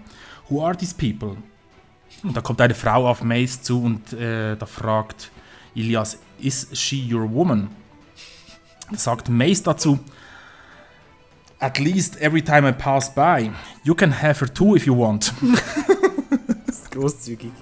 [0.49, 1.37] Who are these people?
[2.23, 5.31] Und da kommt eine Frau auf Mace zu und da fragt
[5.75, 7.71] Ilias, Is she your woman?
[8.95, 9.99] Sagt Mace dazu,
[11.59, 13.53] At least every time I pass by,
[13.85, 15.33] you can have her too if you want.
[16.91, 17.53] Großzügig.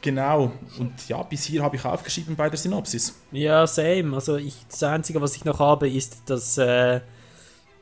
[0.00, 0.52] genau.
[0.78, 3.14] Und ja, bis hier habe ich aufgeschrieben bei der Synopsis.
[3.32, 4.14] Ja, same.
[4.14, 7.00] Also ich, das Einzige, was ich noch habe, ist, dass äh,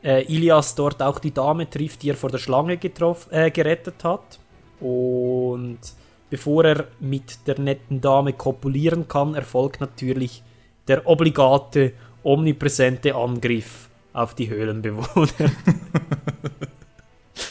[0.03, 4.03] äh, Ilias dort auch die Dame trifft, die er vor der Schlange getroff, äh, gerettet
[4.03, 4.41] hat.
[4.81, 5.79] Und
[6.31, 10.43] bevor er mit der netten Dame kopulieren kann, erfolgt natürlich
[10.87, 15.29] der obligate, omnipräsente Angriff auf die Höhlenbewohner.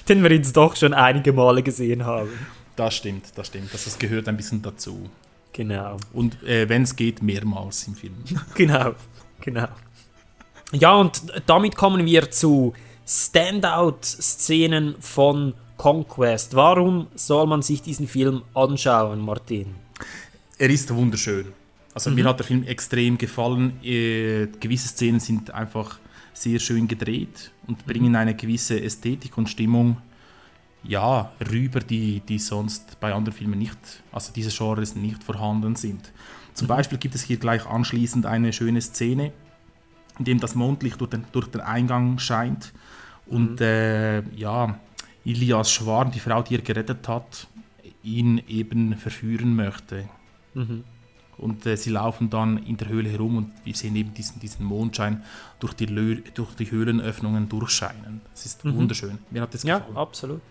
[0.10, 2.30] Den wir jetzt doch schon einige Male gesehen haben.
[2.76, 3.74] Das stimmt, das stimmt.
[3.74, 5.10] Das, das gehört ein bisschen dazu.
[5.54, 5.98] Genau.
[6.14, 8.16] Und äh, wenn es geht, mehrmals im Film.
[8.56, 8.94] Genau,
[9.42, 9.68] genau.
[10.74, 12.74] Ja, und damit kommen wir zu
[13.06, 16.56] Standout-Szenen von Conquest.
[16.56, 19.76] Warum soll man sich diesen Film anschauen, Martin?
[20.58, 21.48] er ist wunderschön.
[21.94, 23.74] Also mir hat der Film extrem gefallen.
[23.84, 26.00] Äh, gewisse Szenen sind einfach
[26.34, 29.98] sehr schön gedreht und bringen eine gewisse Ästhetik und Stimmung
[30.84, 33.78] ja, rüber, die, die sonst bei anderen Filmen nicht,
[34.12, 36.14] also diese Genres nicht vorhanden sind.
[36.54, 39.34] Zum Beispiel gibt es hier gleich anschließend eine schöne Szene,
[40.20, 42.74] in dem das Mondlicht durch den, durch den Eingang scheint
[43.26, 44.80] und äh, ja,
[45.28, 47.48] Ilias Schwarm, die Frau, die er gerettet hat,
[48.04, 50.06] ihn eben verführen möchte.
[51.38, 54.66] Und äh, sie laufen dann in der Höhle herum und wir sehen eben diesen, diesen
[54.66, 55.24] Mondschein
[55.60, 58.22] durch die, Lö durch die Höhlenöffnungen durchscheinen.
[58.32, 59.20] Das ist wunderschön.
[59.30, 59.98] Mir hat das Ja, gefallen.
[59.98, 60.42] absolut.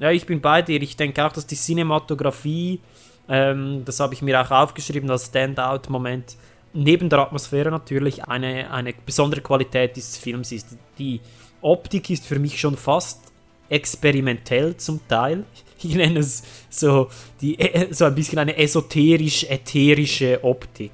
[0.00, 0.82] Ja, ich bin bei dir.
[0.82, 2.80] Ich denke auch, dass die Cinematografie,
[3.28, 6.36] ähm, das habe ich mir auch aufgeschrieben als Standout-Moment,
[6.74, 10.76] neben der Atmosphäre natürlich eine, eine besondere Qualität dieses Films ist.
[10.98, 11.20] Die
[11.62, 13.32] Optik ist für mich schon fast
[13.68, 15.44] experimentell zum Teil.
[15.86, 17.10] Ich nenne es so,
[17.42, 20.92] die, äh, so ein bisschen eine esoterisch-ätherische Optik.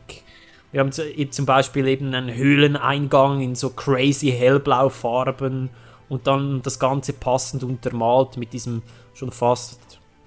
[0.72, 5.70] Wir haben zum Beispiel eben einen Höhleneingang in so crazy hellblaufarben
[6.09, 8.83] und dann das Ganze passend untermalt mit diesem
[9.14, 9.80] schon fast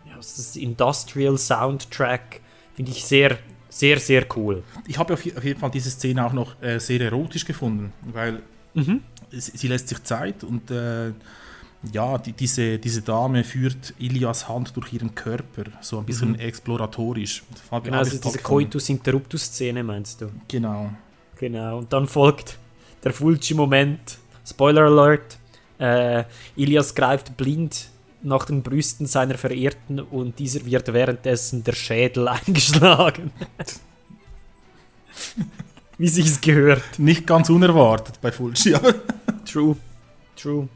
[0.06, 2.40] ja, Industrial Soundtrack.
[2.74, 3.38] Finde ich sehr,
[3.70, 4.64] sehr, sehr cool.
[4.88, 7.92] Ich habe auf je- auf jeden Fall diese Szene auch noch äh, sehr erotisch gefunden,
[8.14, 8.42] weil
[9.32, 11.12] sie, sie lässt sich Zeit und äh,
[11.92, 17.44] ja, die, diese, diese Dame führt Ilias Hand durch ihren Körper, so ein bisschen exploratorisch.
[17.70, 18.44] Fand ich Genau, also diese gefunden.
[18.44, 20.30] Coitus Interruptus-Szene meinst du?
[20.48, 20.92] Genau.
[21.38, 22.58] Genau, und dann folgt
[23.04, 24.18] der Fulci-Moment.
[24.48, 25.38] Spoiler Alert.
[25.78, 26.24] Äh,
[26.56, 27.90] Ilias greift blind
[28.22, 33.32] nach den Brüsten seiner Verehrten und dieser wird währenddessen der Schädel eingeschlagen.
[35.98, 36.98] Wie sich's gehört.
[36.98, 38.94] Nicht ganz unerwartet bei Fulci, aber
[39.46, 39.76] True.
[40.36, 40.68] True.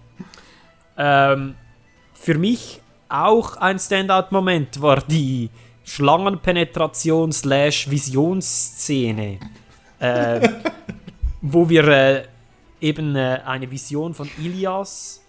[0.97, 1.55] Ähm,
[2.13, 5.49] für mich auch ein Standout-Moment war die
[5.83, 9.39] Schlangenpenetration slash Visionsszene,
[9.99, 10.49] äh,
[11.41, 12.23] wo wir äh,
[12.81, 15.23] eben äh, eine Vision von Ilias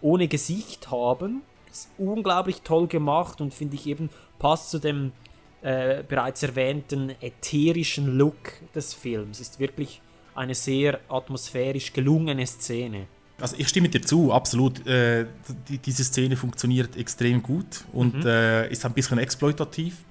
[0.00, 1.42] ohne Gesicht haben.
[1.68, 5.12] Das ist unglaublich toll gemacht und finde ich eben passt zu dem
[5.62, 9.40] äh, bereits erwähnten ätherischen Look des Films.
[9.40, 10.00] Ist wirklich
[10.34, 13.06] eine sehr atmosphärisch gelungene Szene.
[13.40, 14.86] Also ich stimme dir zu, absolut.
[14.86, 15.26] Äh,
[15.68, 18.26] die, diese Szene funktioniert extrem gut und Mhm.
[18.26, 20.04] äh, ist ein bisschen exploitativ.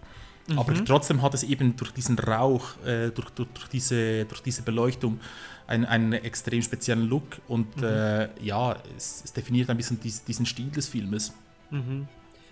[0.55, 4.61] Aber trotzdem hat es eben durch diesen Rauch, äh, durch, durch, durch, diese, durch diese
[4.61, 5.19] Beleuchtung
[5.65, 7.83] einen, einen extrem speziellen Look und Mhm.
[7.83, 11.33] äh, ja, es, es definiert ein bisschen dies, diesen Stil des Filmes.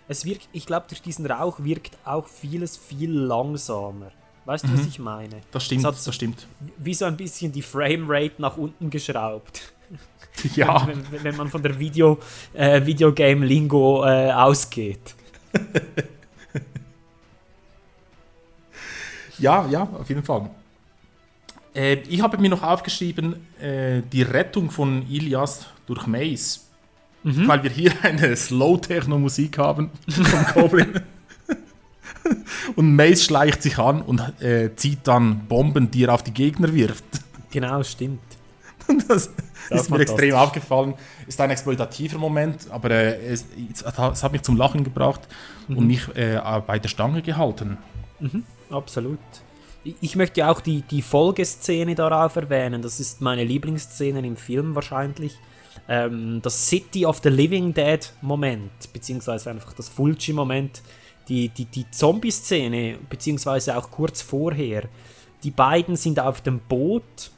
[0.08, 4.12] Es wirkt, ich glaube, durch diesen Rauch wirkt auch vieles viel langsamer.
[4.46, 5.42] Weißt du, was ich meine?
[5.52, 6.48] Das stimmt, hat das stimmt.
[6.78, 9.73] wie so ein bisschen die Framerate nach unten geschraubt.
[10.56, 12.18] Ja, Wenn, wenn- wenn man von der Video,
[12.54, 15.16] äh, Videogame-Lingo äh, ausgeht.
[19.40, 20.50] ja, ja, auf jeden Fall.
[21.76, 26.60] Äh, ich habe mir noch aufgeschrieben, äh, die Rettung von Ilias durch Maze.
[27.26, 31.00] Weil wir hier eine Slow-Techno-Musik haben vom Goblin.
[32.76, 36.74] und Maze schleicht sich an und äh, zieht dann Bomben, die er auf die Gegner
[36.74, 37.06] wirft.
[37.50, 38.20] Genau, stimmt.
[39.08, 39.30] Das
[39.70, 40.94] ist mir extrem aufgefallen.
[41.28, 45.22] Ist ein exploitativer Moment, aber äh, es, es, hat- mich zum Lachen gebracht
[45.68, 47.78] und mich äh, bei der Stange gehalten.
[48.70, 49.20] Absolut.
[49.84, 52.82] Ich- möchte auch die, die Folgeszene darauf erwähnen.
[52.82, 55.36] Das ist meine Lieblingsszene im Film wahrscheinlich.
[55.90, 60.82] Ähm, das City of the Living Dead Moment, beziehungsweise einfach das Fulci-Moment,
[61.28, 64.84] die, die, die Zombie-Szene, beziehungsweise auch kurz vorher.
[65.44, 67.32] Die beiden sind auf dem Boot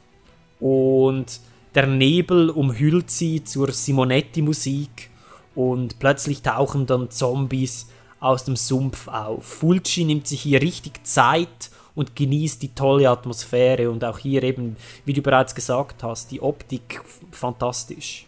[0.60, 1.40] und
[1.76, 5.10] der Nebel umhüllt sie zur Simonetti-Musik
[5.54, 9.44] und plötzlich tauchen dann Zombies aus dem Sumpf auf.
[9.44, 14.76] Fulci nimmt sich hier richtig Zeit und genießt die tolle Atmosphäre und auch hier eben,
[15.04, 18.26] wie du bereits gesagt hast, die Optik fantastisch.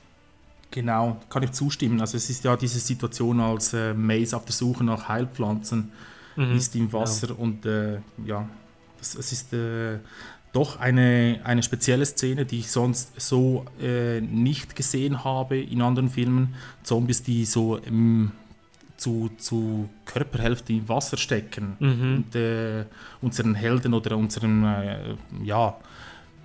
[0.70, 2.00] Genau, kann ich zustimmen.
[2.00, 5.90] Also es ist ja diese Situation, als äh, Mace auf der Suche nach Heilpflanzen
[6.54, 8.48] ist im Wasser und äh, ja,
[8.98, 9.98] das, es ist äh,
[10.59, 16.11] doch eine, eine spezielle Szene, die ich sonst so äh, nicht gesehen habe in anderen
[16.11, 16.55] Filmen.
[16.83, 18.33] Zombies, die so im,
[18.97, 22.87] zu, zu Körperhälfte im Wasser stecken und äh,
[23.23, 25.77] unseren Helden oder unseren äh, ja,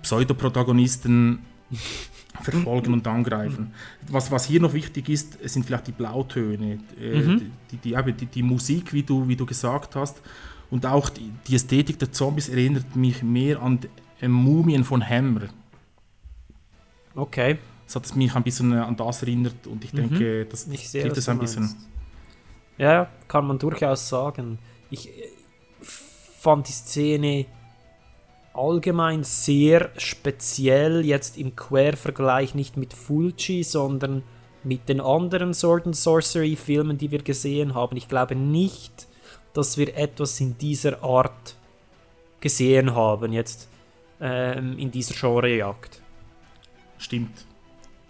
[0.02, 1.40] Pseudoprotagonisten
[2.40, 3.72] verfolgen und angreifen.
[4.08, 7.40] Was, was hier noch wichtig ist, sind vielleicht die Blautöne, äh,
[7.72, 10.22] die, die, eben die, die Musik, wie du, wie du gesagt hast,
[10.70, 13.88] und auch die, die Ästhetik der Zombies erinnert mich mehr an die
[14.32, 15.48] Mumien von Hammer.
[17.14, 21.02] Okay, Das hat mich ein bisschen an das erinnert und ich denke, das ich sehe,
[21.02, 21.62] trifft es ein bisschen.
[21.64, 21.76] meinst.
[22.76, 24.58] Ja, kann man durchaus sagen.
[24.90, 25.28] Ich äh,
[25.80, 27.46] fand die Szene
[28.52, 34.22] allgemein sehr speziell, jetzt im Quervergleich nicht mit Fulci, sondern
[34.62, 37.96] mit den anderen Sword and Sorcery Filmen, die wir gesehen haben.
[37.96, 39.06] Ich glaube nicht,
[39.52, 41.56] dass wir etwas in dieser Art
[42.40, 43.68] gesehen haben, jetzt
[44.20, 46.00] ähm, in dieser Genrejagd.
[46.98, 47.44] Stimmt.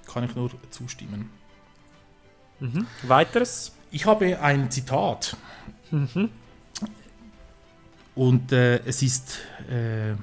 [0.07, 1.31] Kann ich nur zustimmen.
[3.03, 3.73] Weiteres?
[3.91, 5.37] Ich habe ein Zitat.
[8.15, 10.15] Und äh, es ist, äh,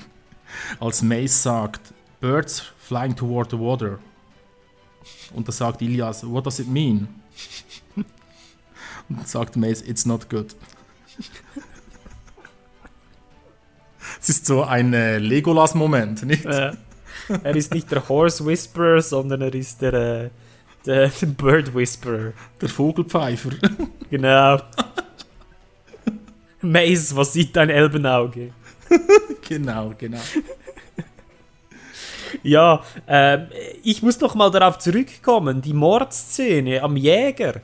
[0.80, 3.98] als Mace sagt, Birds flying toward the water.
[5.34, 7.08] Und da sagt Ilias, what does it mean?
[9.08, 10.54] Und sagt Mace, it's not good.
[14.22, 16.46] Es ist so ein äh, Legolas-Moment, nicht?
[16.46, 16.70] Äh,
[17.42, 20.30] er ist nicht der Horse Whisperer, sondern er ist der, äh,
[20.86, 22.32] der, der Bird Whisperer.
[22.60, 23.50] Der Vogelpfeifer.
[24.10, 24.60] Genau.
[26.60, 28.52] Mace, was sieht dein Elbenauge?
[29.48, 30.20] genau, genau.
[32.42, 33.46] Ja, ähm,
[33.82, 35.62] ich muss noch mal darauf zurückkommen.
[35.62, 37.62] Die Mordszene am Jäger.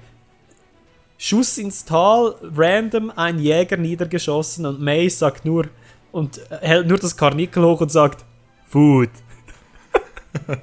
[1.19, 5.67] Schuss ins Tal, random ein Jäger niedergeschossen und Mace sagt nur
[6.13, 8.25] und hält nur das Karnickel hoch und sagt
[8.67, 9.11] Food.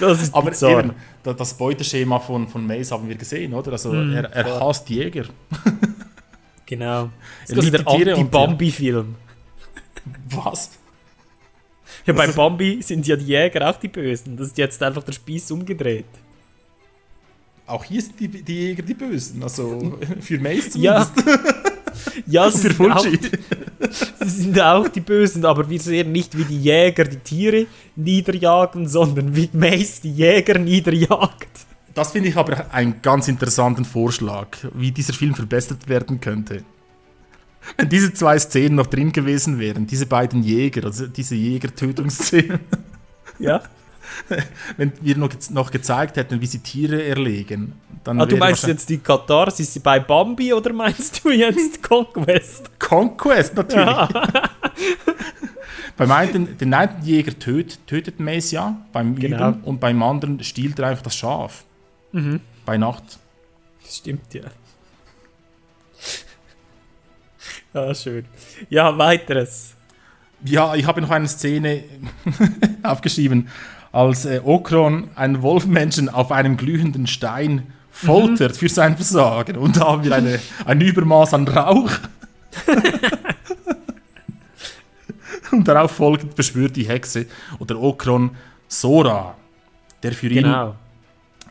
[0.00, 0.80] Das ist Aber bizarr.
[0.80, 0.92] eben,
[1.22, 3.70] da- das Beuteschema von, von Mace haben wir gesehen, oder?
[3.72, 5.24] Also Mhm, er, er hasst Jäger.
[6.66, 7.10] Genau.
[7.46, 9.14] Das Er ist der Anti-Bambi-Film.
[10.30, 10.70] Was?
[12.06, 14.36] Ja, bei ist- Bambi sind ja die Jäger auch die Bösen.
[14.36, 16.06] Das ist jetzt einfach der Spieß umgedreht.
[17.66, 19.42] Auch hier sind die, die Jäger die Bösen.
[19.42, 21.06] Also für Mace Ja.
[21.06, 21.52] zumindest.
[22.26, 23.30] Ja, sie Für sind, auch, Fulci.
[24.20, 27.66] Sie sind auch die Bösen, aber wir sehen nicht, wie die Jäger die Tiere
[27.96, 31.48] niederjagen, sondern wie Mace die Jäger niederjagt.
[31.94, 36.64] Das finde ich aber einen ganz interessanten Vorschlag, wie dieser Film verbessert werden könnte.
[37.76, 42.60] Wenn diese zwei Szenen noch drin gewesen wären, diese beiden Jäger, also diese Jägertötungsszenen,
[43.38, 43.62] Ja.
[44.76, 48.88] wenn wir noch, noch gezeigt hätten, wie sie Tiere erlegen, dann Ah, du meinst jetzt
[48.88, 52.78] die Katharsis bei Bambi oder meinst du jetzt Conquest?
[52.78, 53.96] Conquest natürlich.
[55.96, 59.50] beim einen, den einen Jäger töt, tötet Mace ja, beim Genau.
[59.50, 61.64] Üben, und beim anderen stiehlt er einfach das Schaf.
[62.12, 62.40] Mhm.
[62.64, 63.18] Bei Nacht.
[63.82, 64.42] Das stimmt, ja.
[67.72, 68.24] Ah, schön.
[68.70, 69.74] Ja, weiteres.
[70.44, 71.84] Ja, ich habe noch eine Szene
[72.82, 73.48] aufgeschrieben,
[73.94, 79.56] als äh, Okron einen Wolfmenschen auf einem glühenden Stein foltert für sein Versagen.
[79.56, 81.90] Und da haben wir eine, ein Übermaß an Rauch.
[85.52, 87.26] Und darauf folgend beschwört die Hexe
[87.60, 88.30] oder Okron
[88.66, 89.36] Sora,
[90.02, 90.74] der für Genau.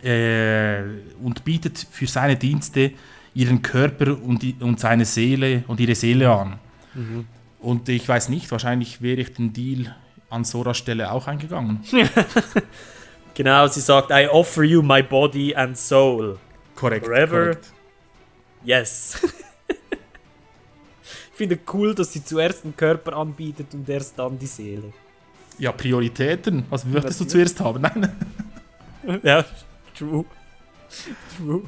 [0.03, 0.81] ihn äh,
[1.23, 2.91] und bietet für seine Dienste
[3.33, 6.59] ihren Körper und, und seine Seele und ihre Seele an.
[7.61, 9.95] Und ich weiß nicht, wahrscheinlich wäre ich den Deal
[10.33, 11.83] an Soras Stelle auch eingegangen.
[13.35, 16.37] Genau, sie sagt, I offer you my body and soul.
[16.75, 17.05] Korrekt.
[17.05, 17.45] Forever.
[17.45, 17.73] korrekt.
[18.63, 19.19] Yes.
[19.69, 24.93] ich finde cool, dass sie zuerst den Körper anbietet und erst dann die Seele.
[25.57, 26.65] Ja, Prioritäten.
[26.69, 27.81] Was möchtest du zuerst haben?
[29.01, 29.19] Nein.
[29.23, 29.43] Ja,
[29.97, 30.25] true.
[31.37, 31.63] True.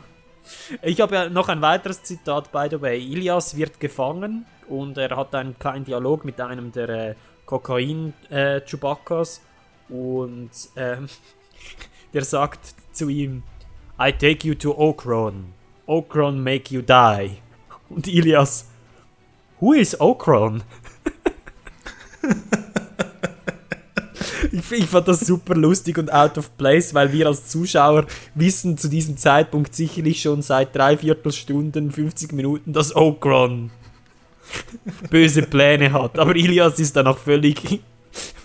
[0.83, 2.99] Ich habe ja noch ein weiteres Zitat, by the way.
[2.99, 9.41] Ilias wird gefangen und er hat einen kleinen Dialog mit einem der äh, Kokain-Chewbaccas
[9.89, 11.07] und ähm,
[12.13, 13.43] der sagt zu ihm,
[13.99, 15.53] I take you to Okron.
[15.85, 17.37] Okron make you die.
[17.89, 18.67] Und Ilias,
[19.59, 20.63] who is Okron?
[24.51, 28.77] Ich, ich fand das super lustig und out of place, weil wir als Zuschauer wissen
[28.77, 33.71] zu diesem Zeitpunkt sicherlich schon seit drei Viertelstunden, 50 Minuten, dass Okron
[35.09, 36.17] böse Pläne hat.
[36.19, 37.81] Aber Ilias ist da noch völlig,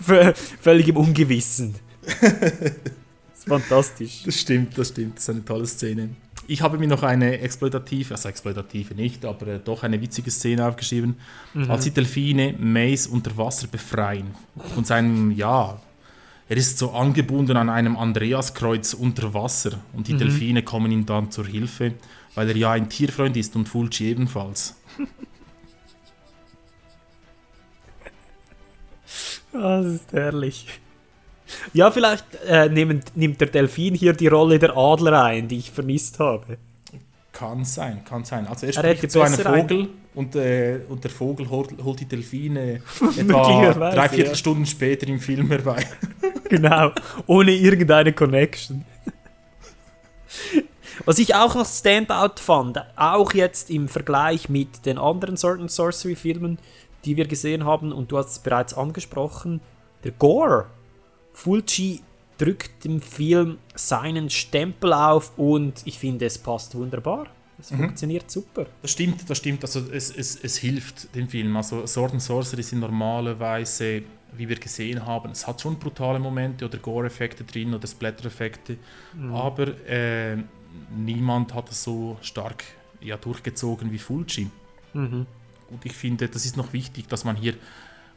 [0.07, 1.75] vö- völlig im Ungewissen.
[2.01, 4.23] Das ist fantastisch.
[4.25, 5.15] Das stimmt, das stimmt.
[5.17, 6.09] Das ist eine tolle Szene.
[6.47, 10.67] Ich habe mir noch eine exploitative, also exploitative nicht, aber äh, doch eine witzige Szene
[10.67, 11.15] aufgeschrieben,
[11.69, 14.31] als die Delfine Mace unter Wasser befreien.
[14.75, 15.79] Von seinem, ja,
[16.49, 21.31] er ist so angebunden an einem Andreaskreuz unter Wasser und die Delfine kommen ihm dann
[21.31, 21.93] zur Hilfe,
[22.35, 24.75] weil er ja ein Tierfreund ist und Fulci ebenfalls.
[29.53, 30.67] Das ist herrlich.
[31.73, 35.71] Ja, vielleicht äh, nehmen, nimmt der Delfin hier die Rolle der Adler ein, die ich
[35.71, 36.57] vermisst habe.
[37.33, 38.47] Kann sein, kann sein.
[38.47, 41.69] Also er Er spricht zu einem besser ein- Vogel und, äh, und der Vogel holt,
[41.83, 42.81] holt die Delfine
[43.17, 44.07] etwa drei ja.
[44.09, 45.85] Viertelstunden später im Film herbei.
[46.51, 46.91] Genau,
[47.27, 48.83] ohne irgendeine Connection.
[51.05, 55.71] Was ich auch noch Standout fand, auch jetzt im Vergleich mit den anderen Sword and
[55.71, 56.59] Sorcery Filmen,
[57.05, 59.61] die wir gesehen haben, und du hast es bereits angesprochen,
[60.03, 60.67] der Gore.
[61.33, 62.01] Fulci
[62.37, 67.27] drückt dem Film seinen Stempel auf und ich finde, es passt wunderbar.
[67.59, 68.65] Es funktioniert super.
[68.81, 69.63] Das stimmt, das stimmt.
[69.63, 71.55] Also es, es, es hilft dem Film.
[71.55, 74.01] Also Sword and Sorcery sind normalerweise,
[74.35, 78.77] wie wir gesehen haben, es hat schon brutale Momente oder Gore-Effekte drin oder Splatter-Effekte,
[79.31, 80.37] aber äh,
[80.95, 82.63] niemand hat es so stark
[83.01, 84.49] ja, durchgezogen wie Fulci.
[85.71, 87.55] Und ich finde, das ist noch wichtig, dass man hier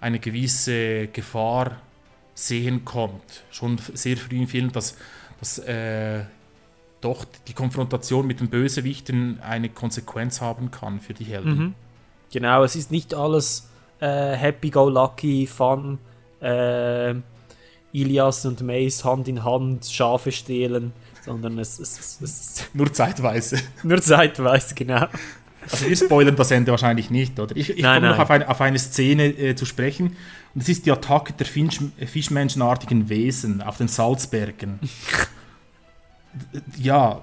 [0.00, 1.80] eine gewisse Gefahr
[2.34, 3.44] sehen kommt.
[3.50, 4.96] Schon sehr früh im Film, dass,
[5.40, 6.24] dass äh,
[7.00, 11.74] doch die Konfrontation mit den Bösewichten eine Konsequenz haben kann für die Helden.
[12.32, 13.68] Genau, es ist nicht alles
[14.00, 15.98] äh, happy-go-lucky, fun,
[16.40, 17.14] äh,
[17.92, 20.92] Ilias und Mace Hand in Hand Schafe stehlen,
[21.24, 23.58] sondern es ist Nur zeitweise.
[23.84, 25.06] nur zeitweise, genau.
[25.70, 27.56] Also wir spoilern das Ende wahrscheinlich nicht, oder?
[27.56, 30.16] Ich, ich Nein, komme noch auf eine, auf eine Szene äh, zu sprechen.
[30.54, 34.78] Und das ist die Attacke der Fisch, fischmenschenartigen Wesen auf den Salzbergen.
[36.78, 37.20] ja,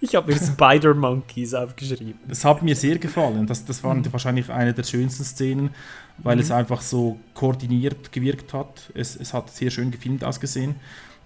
[0.00, 2.14] Ich habe mir Spider-Monkeys aufgeschrieben.
[2.26, 3.46] das hat mir sehr gefallen.
[3.46, 5.70] Das, das war wahrscheinlich eine der schönsten Szenen,
[6.18, 8.90] weil es einfach so koordiniert gewirkt hat.
[8.94, 10.76] Es, es hat sehr schön gefilmt ausgesehen.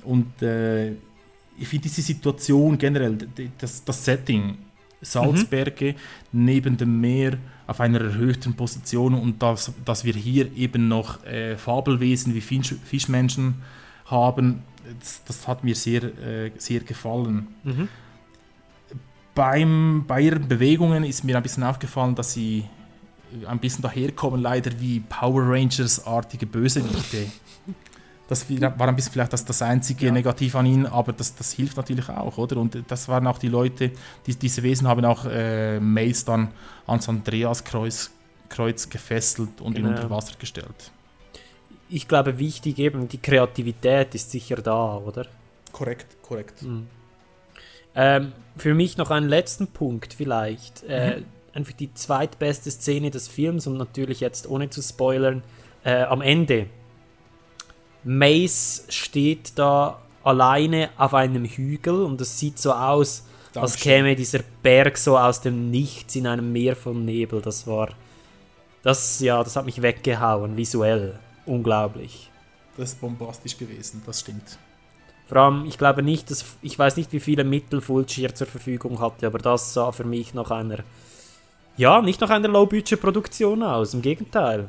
[0.04, 0.92] Und äh,
[1.58, 3.18] ich finde diese Situation generell,
[3.58, 4.58] das, das Setting,
[5.00, 5.94] Salzberge
[6.32, 11.56] neben dem Meer auf einer erhöhten Position und dass, dass wir hier eben noch äh,
[11.56, 13.56] Fabelwesen wie Fisch, Fischmenschen
[14.06, 14.62] haben,
[15.00, 17.48] das, das hat mir sehr, äh, sehr gefallen.
[19.34, 22.64] Beim, bei ihren Bewegungen ist mir ein bisschen aufgefallen, dass sie
[23.46, 27.26] ein bisschen daherkommen, leider wie Power Rangers-artige Bösewichte.
[28.28, 31.76] Das war ein bisschen vielleicht das, das einzige Negativ an ihnen, aber das, das hilft
[31.78, 32.58] natürlich auch, oder?
[32.58, 33.90] Und das waren auch die Leute,
[34.26, 36.48] die, diese Wesen haben auch äh, Mace dann
[36.86, 38.10] ans Andreaskreuz
[38.48, 39.96] Kreuz gefesselt und ihn Genau.
[39.96, 40.90] unter Wasser gestellt.
[41.90, 45.26] Ich glaube, wichtig eben, die Kreativität ist sicher da, oder?
[45.72, 46.64] Korrekt, korrekt.
[47.94, 50.82] Ähm, für mich noch einen letzten Punkt vielleicht.
[50.84, 51.22] Äh,
[51.52, 55.42] einfach die zweitbeste Szene des Films und natürlich jetzt ohne zu spoilern,
[55.84, 56.66] äh, am Ende.
[58.04, 63.24] Mace steht da alleine auf einem Hügel und es sieht so aus,
[63.54, 63.80] als Dankeschön.
[63.80, 67.40] käme dieser Berg so aus dem Nichts in einem Meer von Nebel.
[67.40, 67.88] Das war,
[68.82, 72.30] das ja, das hat mich weggehauen, visuell, unglaublich.
[72.76, 74.58] Das ist bombastisch gewesen, das stimmt.
[75.26, 78.46] Vor allem, ich glaube nicht, dass ich weiß nicht, wie viele Mittel Fulci hier zur
[78.46, 80.78] Verfügung hatte, aber das sah für mich nach einer,
[81.76, 83.92] ja, nicht nach einer Low-Budget-Produktion aus.
[83.92, 84.68] Im Gegenteil.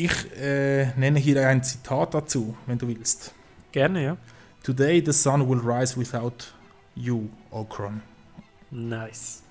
[0.00, 3.34] Ich äh, nenne hier ein Zitat dazu, wenn du willst.
[3.72, 4.16] Gerne, ja.
[4.62, 6.52] Today the sun will rise without
[6.94, 8.00] you, Okron.
[8.70, 9.42] Nice.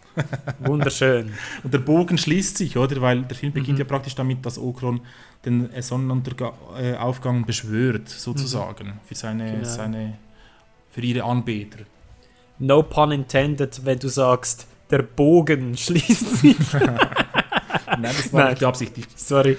[0.59, 1.33] Wunderschön.
[1.63, 3.01] Und der Bogen schließt sich, oder?
[3.01, 5.01] Weil der Film beginnt ja praktisch damit, dass Okron
[5.43, 9.63] den äh, Sonnenaufgang beschwört, sozusagen, für seine, Genau.
[9.65, 10.17] seine,
[10.91, 11.79] für ihre Anbeter.
[12.59, 16.55] No pun intended, wenn du sagst, der Bogen schließt sich.
[16.73, 18.49] Nein, das war Nein.
[18.51, 19.19] nicht beabsichtigt.
[19.19, 19.57] Sorry.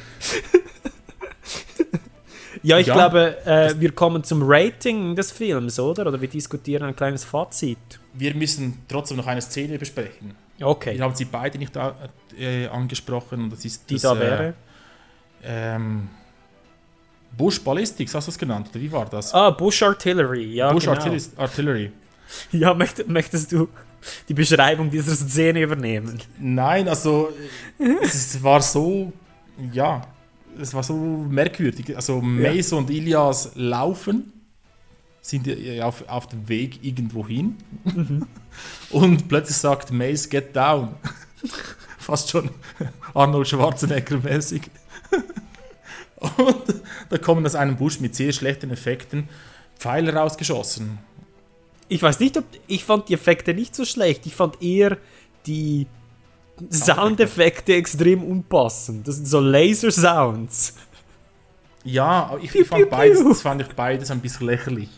[2.62, 2.94] Ja, ich Ja.
[2.94, 6.06] glaube, äh, wir kommen zum Rating des Films, oder?
[6.06, 7.78] Oder wir diskutieren ein kleines Fazit.
[8.14, 10.34] Wir müssen trotzdem noch eine Szene besprechen.
[10.60, 10.96] Okay.
[10.96, 11.94] Wir haben sie beide nicht a-
[12.38, 14.54] äh, angesprochen und das ist Die das, da wäre.
[15.42, 16.08] Äh, ähm,
[17.36, 18.68] Bush Ballistics, hast du es genannt?
[18.72, 19.32] Oder wie war das?
[19.32, 20.72] Ah, Bush Artillery, ja.
[20.72, 21.14] Bush genau.
[21.36, 21.92] Artillery.
[22.52, 23.68] Ja, möcht, möchtest du
[24.28, 26.18] die Beschreibung dieser Szene übernehmen?
[26.38, 27.30] Nein, also
[28.02, 29.12] es war so,
[29.72, 30.02] ja,
[30.60, 31.94] es war so merkwürdig.
[31.96, 34.32] Also Mace und Ilias laufen,
[35.20, 35.48] sind
[35.82, 37.56] auf, auf dem Weg irgendwo hin
[38.90, 40.94] und plötzlich sagt Mace, get down.
[41.98, 42.50] Fast schon
[43.14, 44.62] Arnold Schwarzenegger mäßig.
[46.16, 46.74] und
[47.10, 49.28] da kommen aus einem Busch mit sehr schlechten Effekten
[49.78, 50.98] Pfeile rausgeschossen.
[51.88, 52.44] Ich weiß nicht, ob.
[52.66, 54.26] Ich fand die Effekte nicht so schlecht.
[54.26, 54.98] Ich fand eher
[55.46, 55.86] die
[56.70, 59.06] Soundeffekte extrem unpassend.
[59.06, 60.74] Das sind so Laser-Sounds.
[61.84, 64.90] Ja, ich, ich fand beides, das fand ich beides ein bisschen lächerlich.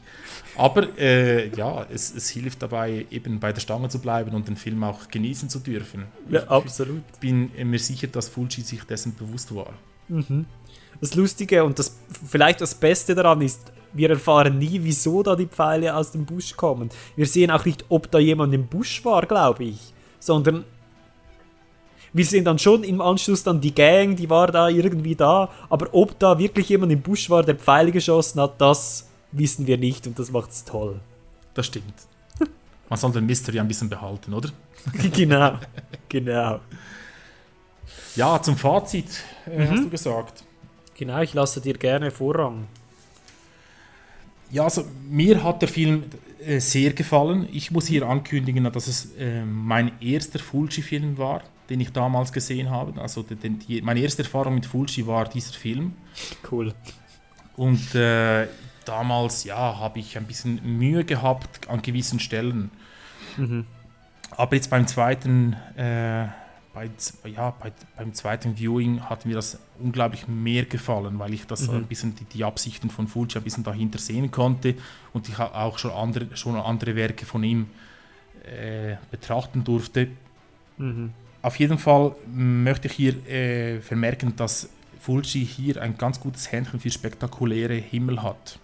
[0.56, 4.56] Aber äh, ja, es, es hilft dabei, eben bei der Stange zu bleiben und den
[4.56, 6.06] Film auch genießen zu dürfen.
[6.28, 7.02] Ja, absolut.
[7.14, 9.72] Ich bin mir sicher, dass Fulci sich dessen bewusst war.
[11.00, 11.98] Das Lustige und das
[12.28, 16.56] vielleicht das Beste daran ist, wir erfahren nie, wieso da die Pfeile aus dem Busch
[16.56, 16.90] kommen.
[17.16, 20.64] Wir sehen auch nicht, ob da jemand im Busch war, glaube ich, sondern
[22.12, 25.88] wir sehen dann schon im Anschluss dann die Gang, die war da irgendwie da, aber
[25.92, 30.06] ob da wirklich jemand im Busch war, der Pfeile geschossen hat, das wissen wir nicht
[30.06, 31.00] und das macht's toll.
[31.54, 31.94] Das stimmt.
[32.88, 34.50] Man soll den Mystery ein bisschen behalten, oder?
[35.14, 35.58] genau,
[36.08, 36.61] genau.
[38.16, 39.06] Ja, zum Fazit
[39.46, 39.70] äh, Mhm.
[39.70, 40.44] hast du gesagt.
[40.98, 42.66] Genau, ich lasse dir gerne Vorrang.
[44.50, 46.04] Ja, also mir hat der Film
[46.44, 47.48] äh, sehr gefallen.
[47.52, 52.68] Ich muss hier ankündigen, dass es äh, mein erster Fulci-Film war, den ich damals gesehen
[52.68, 53.00] habe.
[53.00, 55.94] Also den, die, meine erste Erfahrung mit Fulci war dieser Film.
[56.50, 56.74] Cool.
[57.56, 58.48] Und äh,
[58.84, 62.70] damals, ja, habe ich ein bisschen Mühe gehabt an gewissen Stellen.
[64.30, 66.26] Aber jetzt beim zweiten, äh,
[66.72, 66.88] bei,
[67.28, 71.84] ja, bei, beim zweiten Viewing hat mir das unglaublich mehr gefallen, weil ich das ein
[71.86, 74.74] bisschen die, die Absichten von Fulci ein bisschen dahinter sehen konnte
[75.12, 77.66] und ich auch schon andere, schon andere Werke von ihm
[78.44, 80.08] äh, betrachten durfte.
[81.43, 84.68] Auf jeden Fall möchte ich hier äh, vermerken, dass
[85.01, 88.59] Fulci hier ein ganz gutes Händchen für spektakuläre Himmel hat.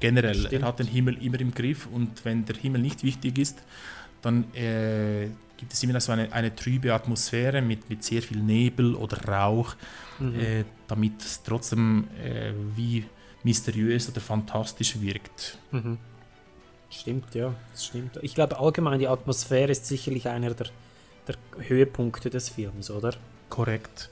[0.00, 0.52] Generell, Stimmt.
[0.52, 3.62] er hat den Himmel immer im Griff und wenn der Himmel nicht wichtig ist,
[4.22, 8.94] dann äh, gibt es immer so eine, eine trübe Atmosphäre mit, mit sehr viel Nebel
[8.96, 9.76] oder Rauch,
[10.20, 13.04] äh, damit es trotzdem äh, wie
[13.44, 15.58] mysteriös oder fantastisch wirkt.
[16.90, 18.18] Stimmt, ja, das stimmt.
[18.22, 20.66] Ich glaube allgemein, die Atmosphäre ist sicherlich einer der,
[21.28, 23.14] der Höhepunkte des Films, oder?
[23.48, 24.10] Korrekt.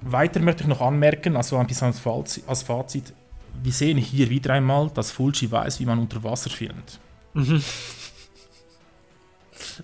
[0.00, 3.12] Weiter möchte ich noch anmerken, also ein bisschen als Fazit, als Fazit
[3.62, 6.98] wir sehen hier wieder einmal, dass Fulci weiß, wie man unter Wasser filmt.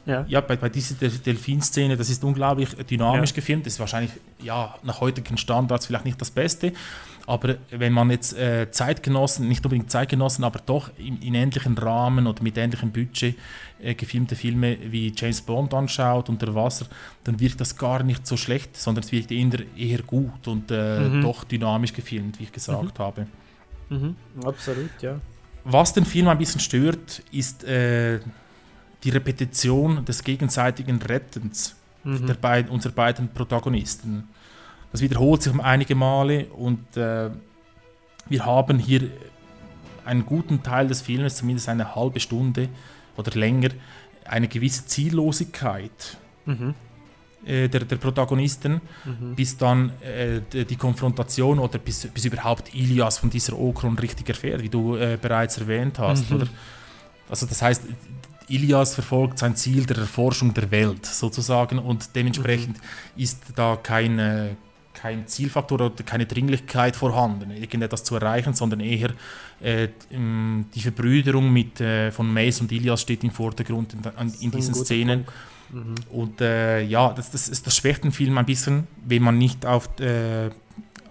[0.07, 0.25] Ja.
[0.29, 3.37] Ja, bei, bei dieser Del Delfinszene, das ist unglaublich dynamisch Ja.
[3.37, 3.67] gefilmt.
[3.67, 4.13] Das ist wahrscheinlich,
[4.43, 6.73] ja, nach heutigen Standards vielleicht nicht das Beste.
[7.27, 12.27] Aber wenn man jetzt äh, Zeitgenossen, nicht unbedingt Zeitgenossen, aber doch in, in ähnlichen Rahmen
[12.27, 13.37] oder mit ähnlichem Budget
[13.81, 16.87] äh, gefilmte Filme wie James Bond anschaut unter Wasser,
[17.23, 21.21] dann wirkt das gar nicht so schlecht, sondern es wirkt eher, eher gut und äh,
[21.21, 23.27] doch dynamisch gefilmt, wie ich gesagt habe.
[23.91, 24.17] Mhm.
[24.45, 25.21] Absolut, ja.
[25.63, 28.19] Was den Film ein bisschen stört, ist äh,
[29.05, 34.29] die Repetition des gegenseitigen Rettens der beid, unserer beiden Protagonisten.
[34.93, 37.31] Das wiederholt sich um einige Male und äh,
[38.29, 39.11] wir haben hier
[40.05, 42.69] einen guten Teil des Filmes, zumindest eine halbe Stunde
[43.17, 43.71] oder länger,
[44.25, 46.17] eine gewisse Ziellosigkeit
[47.45, 48.81] äh, der, der Protagonisten,
[49.37, 54.63] bis dann äh, die, Konfrontation oder bis, bis überhaupt Ilias von dieser Okron richtig erfährt,
[54.63, 56.31] wie du äh, bereits erwähnt hast.
[56.33, 56.47] Oder?
[57.29, 57.83] Also das heißt,
[58.51, 62.79] Ilias verfolgt sein Ziel der Erforschung der Welt sozusagen und dementsprechend
[63.17, 64.55] ist da kein, äh,
[64.93, 69.11] kein Zielfaktor oder keine Dringlichkeit vorhanden, irgendetwas zu erreichen, sondern eher
[69.61, 74.75] äh, die Verbrüderung mit, äh, von Mace und Ilias steht im Vordergrund in, in diesen
[74.75, 75.27] Szenen.
[76.11, 79.65] Und äh, ja, das, das, ist, das schwächt den Film ein bisschen, wenn man nicht
[79.65, 80.51] auf, äh,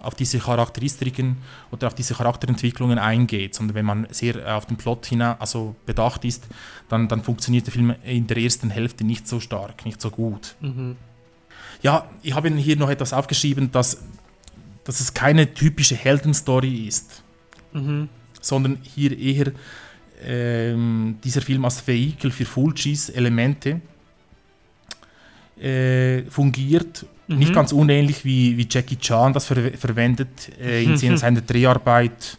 [0.02, 1.38] auf diese Charakteristiken
[1.72, 6.26] oder auf diese Charakterentwicklungen eingeht, sondern wenn man sehr auf den Plot hinaus also bedacht
[6.26, 6.47] ist,
[6.88, 10.56] dann, dann funktioniert der Film in der ersten Hälfte nicht so stark, nicht so gut.
[11.82, 14.02] Ja, ich habe hier noch etwas aufgeschrieben, dass,
[14.84, 17.24] dass es keine typische Heldenstory ist,
[18.41, 19.52] sondern hier eher
[20.22, 23.80] ähm, dieser Film als Vehikel für Fulcis Elemente
[25.60, 27.06] äh, fungiert.
[27.38, 32.38] Nicht ganz unähnlich wie, wie Jackie Chan das ver verwendet äh, in Sinne seiner Dreharbeit,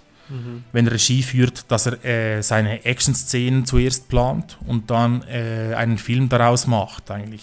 [0.72, 5.98] wenn er Regie führt, dass er äh, seine Action-Szenen zuerst plant und dann äh, einen
[5.98, 7.42] Film daraus macht eigentlich.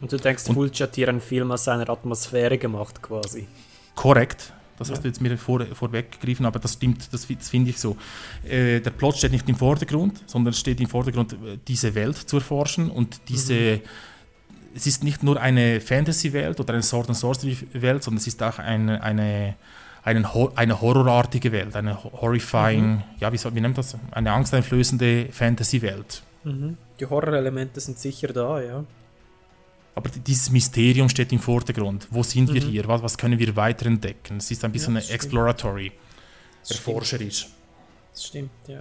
[0.00, 3.46] Und du denkst, Und- Fulci hat hier einen Film aus seiner Atmosphäre gemacht, quasi.
[3.96, 4.52] Korrekt.
[4.76, 7.96] Das hast du jetzt mir vor, vorweggegriffen, aber das stimmt, das, das finde ich so.
[8.44, 12.16] Äh, der Plot steht nicht im Vordergrund, sondern es steht im Vordergrund, äh, diese Welt
[12.16, 13.80] zu erforschen und diese.
[14.74, 18.58] Es ist nicht nur eine Fantasy-Welt oder eine Sword and Sorcery-Welt, sondern es ist auch
[18.58, 19.54] eine, eine,
[20.02, 23.96] eine, eine horrorartige Welt, eine ho- horrifying, ja, wie, wie nennt man das?
[24.10, 26.22] Eine angsteinflößende Fantasy-Welt.
[27.00, 28.84] Die Horrorelemente sind sicher da, ja.
[29.94, 32.08] Aber dieses Mysterium steht im Vordergrund.
[32.10, 32.86] Wo sind wir hier?
[32.88, 34.38] Was, was können wir weiter entdecken?
[34.38, 34.98] Es ist ein bisschen Mhm.
[34.98, 35.14] Ja, stimmt.
[35.22, 35.92] exploratory,
[36.68, 37.46] erforscherisch.
[38.12, 38.80] Das stimmt, ja.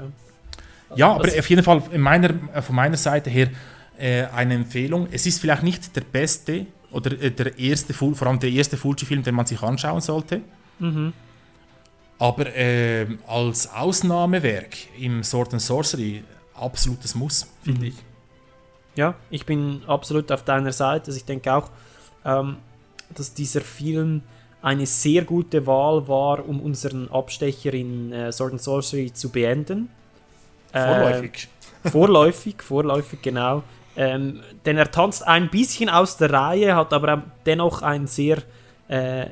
[0.95, 3.49] Ja, aber Also- auf jeden Fall in meiner, äh, von meiner Seite her
[3.97, 5.07] äh, eine Empfehlung.
[5.11, 9.23] Es ist vielleicht nicht der beste oder äh, der erste, vor allem der erste Fulci-Film,
[9.23, 10.41] den man sich anschauen sollte.
[12.19, 16.23] Aber äh, als Ausnahmewerk im Sword and Sorcery
[16.53, 17.95] absolutes Muss, finde ich.
[18.95, 21.07] Ja, ich bin absolut auf deiner Seite.
[21.07, 21.69] Also ich denke auch,
[22.23, 22.57] ähm,
[23.13, 24.21] dass dieser Film
[24.61, 29.89] eine sehr gute Wahl war, um unseren Abstecher in äh, Sword and Sorcery zu beenden.
[30.71, 31.47] Äh, Vorläufig.
[31.83, 33.63] vorläufig, vorläufig, genau.
[33.95, 38.39] Ähm, denn er tanzt ein bisschen aus der Reihe, hat aber dennoch einen sehr
[38.87, 39.27] äh,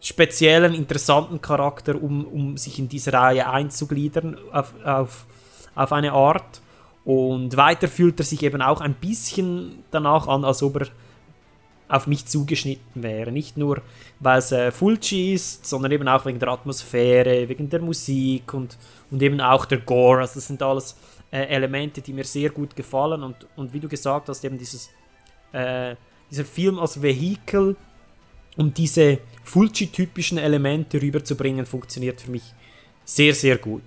[0.00, 5.26] speziellen, interessanten Charakter, um, um sich in diese Reihe einzugliedern auf, auf,
[5.74, 6.60] auf eine Art.
[7.04, 10.86] Und weiter fühlt er sich eben auch ein bisschen danach an, als ob er
[11.88, 13.30] auf mich zugeschnitten wäre.
[13.30, 13.80] Nicht nur,
[14.18, 18.76] weil es äh, Fulci ist, sondern eben auch wegen der Atmosphäre, wegen der Musik und,
[19.10, 20.20] und eben auch der Gore.
[20.20, 20.96] Also das sind alles
[21.36, 23.22] äh, Elemente, die mir sehr gut gefallen.
[23.22, 24.88] Und, und wie du gesagt hast, eben dieses,
[25.52, 25.94] äh,
[26.30, 27.76] dieser Film als Vehikel,
[28.56, 32.54] um diese Fulci-typischen Elemente rüberzubringen, funktioniert für mich
[33.04, 33.82] sehr, sehr gut.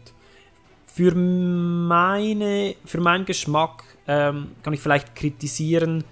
[0.85, 6.03] Für, meine, für meinen Geschmack ähm, kann ich vielleicht kritisieren,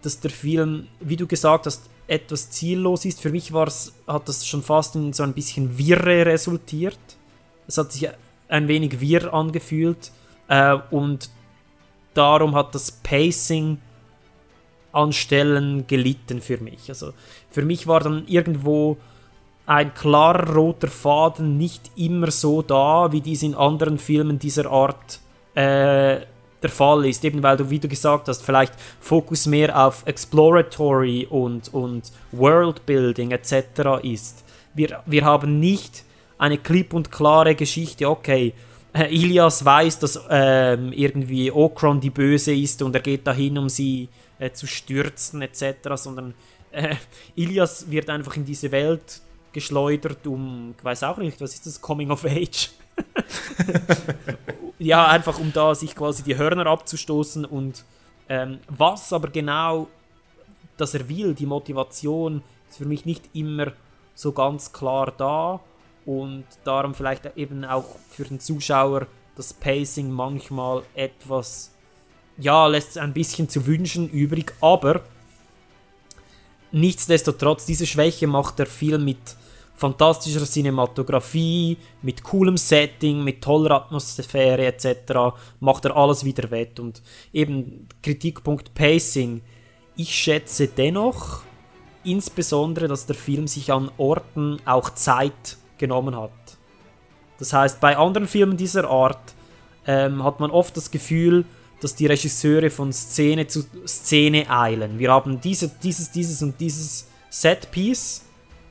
[0.00, 3.20] dass der Film, wie du gesagt hast, etwas ziellos ist.
[3.20, 6.98] Für mich war's, hat das schon fast in so ein bisschen Wirre resultiert.
[7.66, 8.08] Es hat sich
[8.48, 10.10] ein wenig wirr angefühlt
[10.48, 11.30] äh, und
[12.14, 13.78] darum hat das Pacing
[14.92, 16.88] an Stellen gelitten für mich.
[16.88, 17.12] Also
[17.50, 18.96] für mich war dann irgendwo
[19.66, 25.20] ein klarer roter Faden nicht immer so da, wie dies in anderen Filmen dieser Art
[25.54, 26.20] äh,
[26.62, 27.24] der Fall ist.
[27.24, 33.32] Eben weil du, wie du gesagt hast, vielleicht Fokus mehr auf Exploratory und, und Worldbuilding
[33.32, 34.02] etc.
[34.02, 34.44] ist.
[34.74, 36.04] Wir, wir haben nicht
[36.38, 38.52] eine klipp und klare Geschichte, okay,
[38.94, 44.08] Ilias weiß, dass ähm, irgendwie Okron die Böse ist und er geht dahin, um sie
[44.38, 46.34] äh, zu stürzen etc., sondern
[46.70, 46.94] äh,
[47.34, 49.20] Ilias wird einfach in diese Welt
[49.52, 52.70] geschleudert, um, ich weiß auch nicht, was ist das, Coming of Age?
[54.78, 57.84] ja, einfach um da sich quasi die Hörner abzustoßen und
[58.28, 59.88] ähm, was aber genau,
[60.76, 63.72] dass er will, die Motivation, ist für mich nicht immer
[64.14, 65.60] so ganz klar da
[66.06, 71.72] und darum vielleicht eben auch für den Zuschauer das Pacing manchmal etwas,
[72.38, 75.00] ja, lässt ein bisschen zu wünschen übrig, aber
[76.72, 79.36] nichtsdestotrotz, diese Schwäche macht der Film mit
[79.74, 85.36] fantastischer Cinematografie, mit coolem Setting, mit toller Atmosphäre etc.
[85.60, 86.78] macht er alles wieder wett.
[86.78, 87.02] Und
[87.32, 89.42] eben Kritikpunkt Pacing.
[89.96, 91.42] Ich schätze dennoch
[92.04, 96.30] insbesondere, dass der Film sich an Orten auch Zeit genommen hat.
[97.38, 99.34] Das heißt, bei anderen Filmen dieser Art
[99.86, 101.44] ähm, hat man oft das Gefühl,
[101.80, 104.98] dass die Regisseure von Szene zu Szene eilen.
[104.98, 108.22] Wir haben diese, dieses, dieses und dieses Setpiece.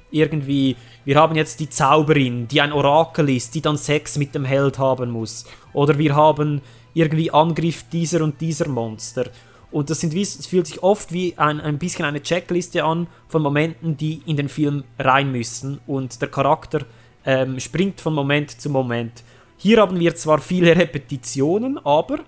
[0.09, 0.75] Irgendwie,
[1.05, 4.79] wir haben jetzt die Zauberin, die ein Orakel ist, die dann Sex mit dem Held
[4.79, 5.45] haben muss.
[5.73, 6.61] Oder wir haben
[6.93, 9.25] irgendwie Angriff dieser und dieser Monster.
[9.73, 13.41] Und das, sind, es fühlt sich oft wie ein, ein bisschen eine Checkliste an von
[13.41, 15.81] Momenten, die in den Film rein müssen.
[15.87, 16.81] Und der Charakter
[17.25, 19.23] ähm, springt von Moment zu Moment.
[19.57, 22.19] Hier haben wir zwar viele Repetitionen, aber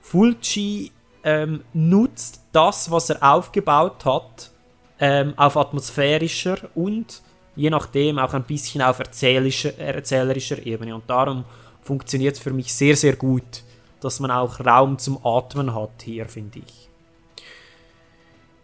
[0.00, 0.90] Fulci
[1.24, 4.50] ähm, nutzt das, was er aufgebaut hat,
[4.98, 7.22] ähm, auf atmosphärischer und
[7.54, 10.94] je nachdem auch ein bisschen auf erzählerischer, erzählerischer Ebene.
[10.94, 11.44] Und darum
[11.82, 13.62] funktioniert es für mich sehr, sehr gut
[14.00, 16.88] dass man auch Raum zum Atmen hat hier, finde ich.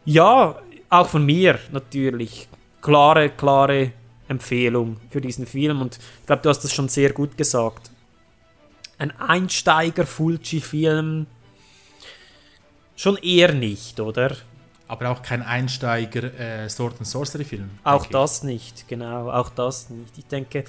[0.05, 0.61] Ja,
[0.91, 2.49] auch von mir natürlich.
[2.81, 3.93] Klare, klare
[4.29, 7.91] Empfehlung für diesen Film und ich glaube, du hast das schon sehr gut gesagt.
[8.99, 11.27] Ein Einsteiger-Fulci-Film
[12.97, 14.37] schon eher nicht, oder?
[14.87, 16.69] Aber auch kein Einsteiger äh.
[17.83, 20.19] Auch das nicht, genau, auch das nicht.
[20.19, 20.65] Ich denke,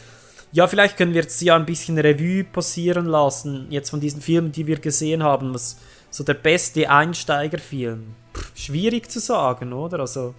[0.51, 4.51] ja, vielleicht können wir jetzt ja ein bisschen Revue passieren lassen, jetzt von diesen Filmen,
[4.51, 5.53] die wir gesehen haben.
[5.53, 5.77] Was
[6.09, 8.15] so der beste Einsteigerfilm?
[8.33, 9.99] Pff, schwierig zu sagen, oder?
[9.99, 10.33] Also,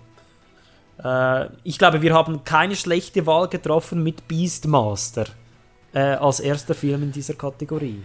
[1.02, 5.26] äh, ich glaube, wir haben keine schlechte Wahl getroffen mit Beastmaster
[5.92, 8.02] äh, als erster Film in dieser Kategorie.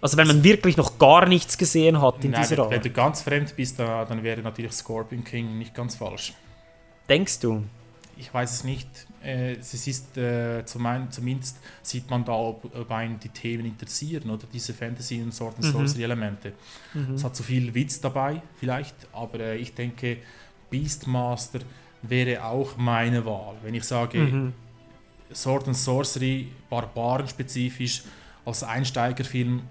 [0.00, 2.70] Also wenn man wirklich noch gar nichts gesehen hat in Nein, dieser Art.
[2.70, 6.34] Wenn du ganz fremd bist, dann wäre natürlich Scorpion King nicht ganz falsch.
[7.08, 7.64] Denkst du?
[8.18, 8.88] Ich weiß es nicht
[9.22, 14.30] äh, es ist äh, zum zumindest sieht man da, ob, ob einen die Themen interessieren
[14.30, 15.72] oder diese Fantasy- und Sword and mhm.
[15.72, 16.52] Sorcery-Elemente.
[16.94, 17.14] Mhm.
[17.14, 20.18] Es hat zu viel Witz dabei, vielleicht, aber äh, ich denke,
[20.70, 21.60] Beastmaster
[22.02, 23.56] wäre auch meine Wahl.
[23.62, 24.52] Wenn ich sage, mhm.
[25.32, 28.04] Sword and Sorcery, barbarenspezifisch,
[28.44, 29.62] als Einsteigerfilm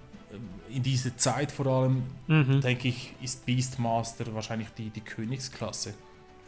[0.69, 2.59] äh, in dieser Zeit vor allem, mhm.
[2.61, 5.93] denke ich, ist Beastmaster wahrscheinlich die, die Königsklasse.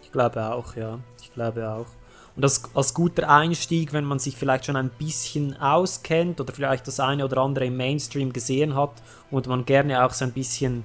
[0.09, 0.97] Ich glaube auch, ja.
[1.21, 1.85] Ich glaube auch.
[2.35, 6.87] Und das als guter Einstieg, wenn man sich vielleicht schon ein bisschen auskennt oder vielleicht
[6.87, 8.93] das eine oder andere im Mainstream gesehen hat
[9.29, 10.83] und man gerne auch so ein bisschen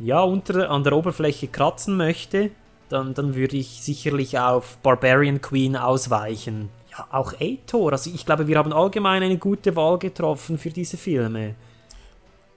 [0.00, 2.50] ja, unter, an der Oberfläche kratzen möchte,
[2.88, 6.68] dann, dann würde ich sicherlich auf Barbarian Queen ausweichen.
[6.90, 7.92] Ja, auch Ator.
[7.92, 11.54] Also ich glaube, wir haben allgemein eine gute Wahl getroffen für diese Filme.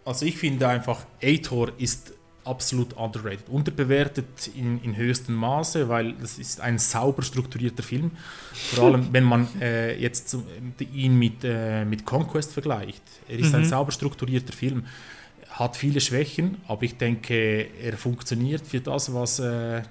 [0.04, 2.14] Also ich finde einfach, Ator ist
[2.46, 3.50] absolut underrated.
[3.50, 8.12] Unterbewertet in, in höchstem Maße, weil das ist ein sauber strukturierter Film.
[8.54, 10.44] Vor allem, wenn man äh, jetzt zu,
[10.94, 13.04] ihn mit, äh, mit Conquest vergleicht.
[13.28, 13.60] Er ist mhm.
[13.60, 14.86] ein sauber strukturierter Film.
[15.50, 19.84] Hat viele Schwächen, aber ich denke, er funktioniert für das, was äh,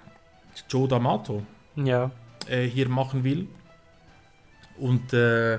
[0.68, 1.42] Joe D'Amato
[1.76, 2.10] ja.
[2.48, 3.46] Äh, hier machen will.
[4.78, 5.58] Und äh,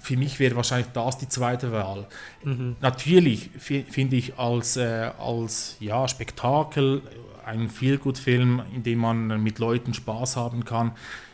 [0.00, 2.06] für mich wäre wahrscheinlich das die zweite Wahl.
[2.42, 2.76] Mhm.
[2.80, 7.02] Natürlich finde ich als, äh, als ja, Spektakel
[7.44, 10.92] ein Feelgood-Film, in dem man mit Leuten Spaß haben kann,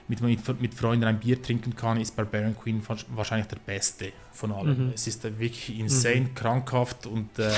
[0.09, 2.81] mit, mit, mit Freunden ein Bier trinken kann, ist Barbarian Queen
[3.15, 4.87] wahrscheinlich der beste von allen.
[4.87, 4.93] Mhm.
[4.95, 6.35] Es ist wirklich insane, mhm.
[6.35, 7.51] krankhaft und äh,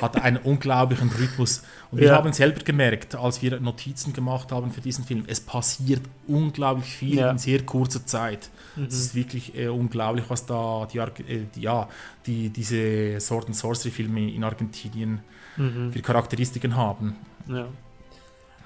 [0.00, 1.62] hat einen unglaublichen Rhythmus.
[1.90, 2.06] Und ja.
[2.06, 6.92] wir haben selber gemerkt, als wir Notizen gemacht haben für diesen Film, es passiert unglaublich
[6.92, 7.30] viel ja.
[7.30, 8.50] in sehr kurzer Zeit.
[8.76, 8.84] Mhm.
[8.84, 11.88] Es ist wirklich äh, unglaublich, was da die, äh, die, ja,
[12.26, 15.20] die, diese Sword and Sorcery-Filme in Argentinien
[15.56, 15.92] mhm.
[15.92, 17.16] für Charakteristiken haben.
[17.48, 17.66] Ja.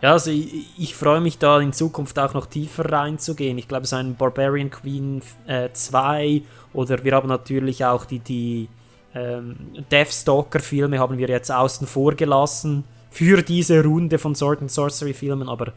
[0.03, 3.57] Ja, also ich, ich freue mich da in Zukunft auch noch tiefer reinzugehen.
[3.57, 6.43] Ich glaube, so ein Barbarian Queen äh, 2
[6.75, 8.69] oder wir haben natürlich auch die, die
[9.15, 9.57] ähm,
[9.91, 15.73] Deathstalker-Filme haben wir jetzt außen vor gelassen für diese Runde von Sword and Sorcery-Filmen, aber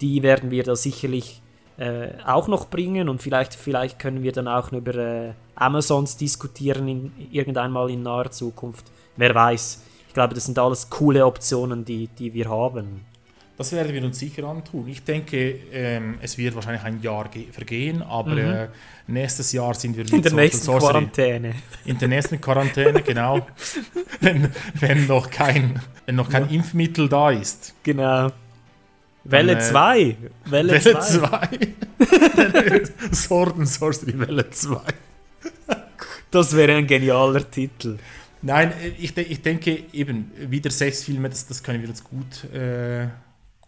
[0.00, 1.40] die werden wir da sicherlich
[1.78, 6.88] äh, auch noch bringen und vielleicht, vielleicht können wir dann auch über äh, Amazons diskutieren
[6.88, 8.84] in, irgendeinmal in naher Zukunft.
[9.16, 9.82] Wer weiß.
[10.08, 13.04] Ich glaube, das sind alles coole Optionen, die, die wir haben
[13.56, 14.88] Das werden wir uns sicher antun.
[14.88, 18.68] Ich denke, ähm, es wird wahrscheinlich ein Jahr ge- vergehen, aber äh,
[19.06, 20.14] nächstes Jahr sind wir Mhm.
[20.16, 21.54] In der nächsten Sorcery- Quarantäne.
[21.84, 23.46] In der nächsten Quarantäne, genau.
[24.20, 27.74] wenn, wenn noch kein, wenn noch kein Impfmittel da ist.
[27.84, 28.30] Genau.
[29.24, 30.16] Welle äh, 2.
[30.46, 31.58] Welle Welle 2.
[32.00, 33.12] 2.
[33.12, 34.80] Sword and Sorcery Welle 2.
[36.30, 37.98] Das wäre ein genialer Titel.
[38.42, 42.44] Nein, äh, ich, ich denke eben, wieder sechs Filme, das, das können wir uns gut,
[42.52, 43.08] äh,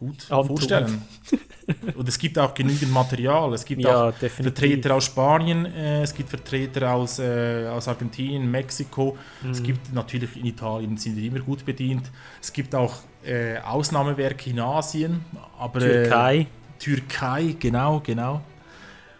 [0.02, 0.46] gut Antun.
[0.56, 1.02] vorstellen.
[1.96, 3.52] Und es gibt auch genügend Material.
[3.54, 4.58] Es gibt Ja, auch definitiv.
[4.58, 9.16] Vertreter aus Spanien, äh, es gibt Vertreter aus, äh, aus Argentinien, Mexiko.
[9.42, 9.50] Mhm.
[9.50, 12.10] Es gibt natürlich in Italien sind die immer gut bedient.
[12.40, 12.94] Es gibt auch
[13.24, 15.24] äh, Ausnahmewerke in Asien,
[15.58, 16.36] aber Türkei.
[16.38, 16.46] Äh,
[16.80, 18.40] Türkei, genau, genau.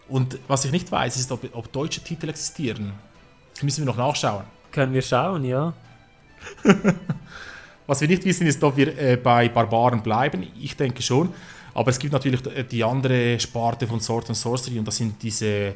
[0.09, 2.91] Und was ich nicht weiß, ist, ob, ob deutsche Titel existieren.
[3.53, 4.43] Das müssen wir noch nachschauen.
[4.71, 5.73] Können wir schauen, ja.
[7.87, 10.47] Was wir nicht wissen, ist, ob wir äh, bei Barbaren bleiben.
[10.59, 11.29] Ich denke schon.
[11.73, 15.21] Aber es gibt natürlich äh, die andere Sparte von Sword and Sorcery und das sind
[15.21, 15.75] diese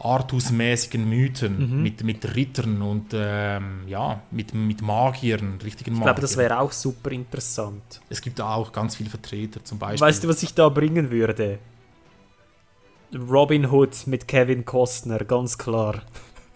[0.00, 1.82] Artus-mäßigen Mythen Mhm.
[1.82, 6.00] mit, mit Rittern und ähm, ja, mit, mit Magiern, richtigen Magiern.
[6.00, 8.00] Ich glaube, das wäre auch super interessant.
[8.10, 10.00] es gibt auch ganz viele Vertreter, zum Beispiel.
[10.08, 11.58] Weißt du, was ich da bringen würde?
[13.30, 16.02] Robin Hood mit Kevin Costner, ganz klar.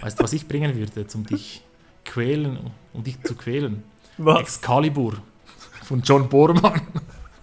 [0.01, 1.63] weißt du, was ich bringen würde, um dich
[2.05, 2.59] quälen,
[2.93, 3.85] um dich zu quälen?
[4.19, 4.41] Was?
[4.41, 5.15] Excalibur
[5.85, 6.81] von John Bormann.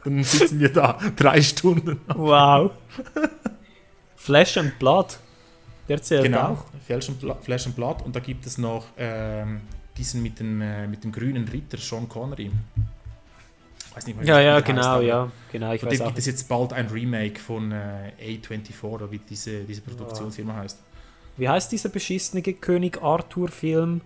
[0.04, 2.00] Dann sitzen wir da drei Stunden.
[2.16, 2.72] Wow.
[4.16, 5.18] Flesh and Blood.
[5.88, 6.66] Der zählt Genau, auch.
[6.86, 8.02] Flash and, Bla- Flash and Blood.
[8.04, 9.62] Und da gibt es noch ähm,
[9.98, 12.52] diesen mit dem, äh, mit dem grünen Ritter, Sean Connery.
[13.94, 15.32] Weiß nicht Ja, ja, heißt, genau, aber ja.
[15.52, 19.10] Genau, ich Von weiß dem gibt es jetzt bald ein Remake von äh, A24, oder
[19.12, 20.80] wie diese, diese Produktionsfirma heißt.
[21.38, 24.02] Wie heißt dieser beschissene König Arthur-Film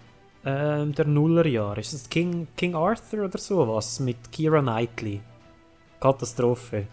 [0.46, 1.80] ähm, der Nullerjahre?
[1.80, 4.00] Ist das King, King Arthur oder sowas?
[4.00, 5.22] Mit Kira Knightley.
[6.00, 6.88] Katastrophe.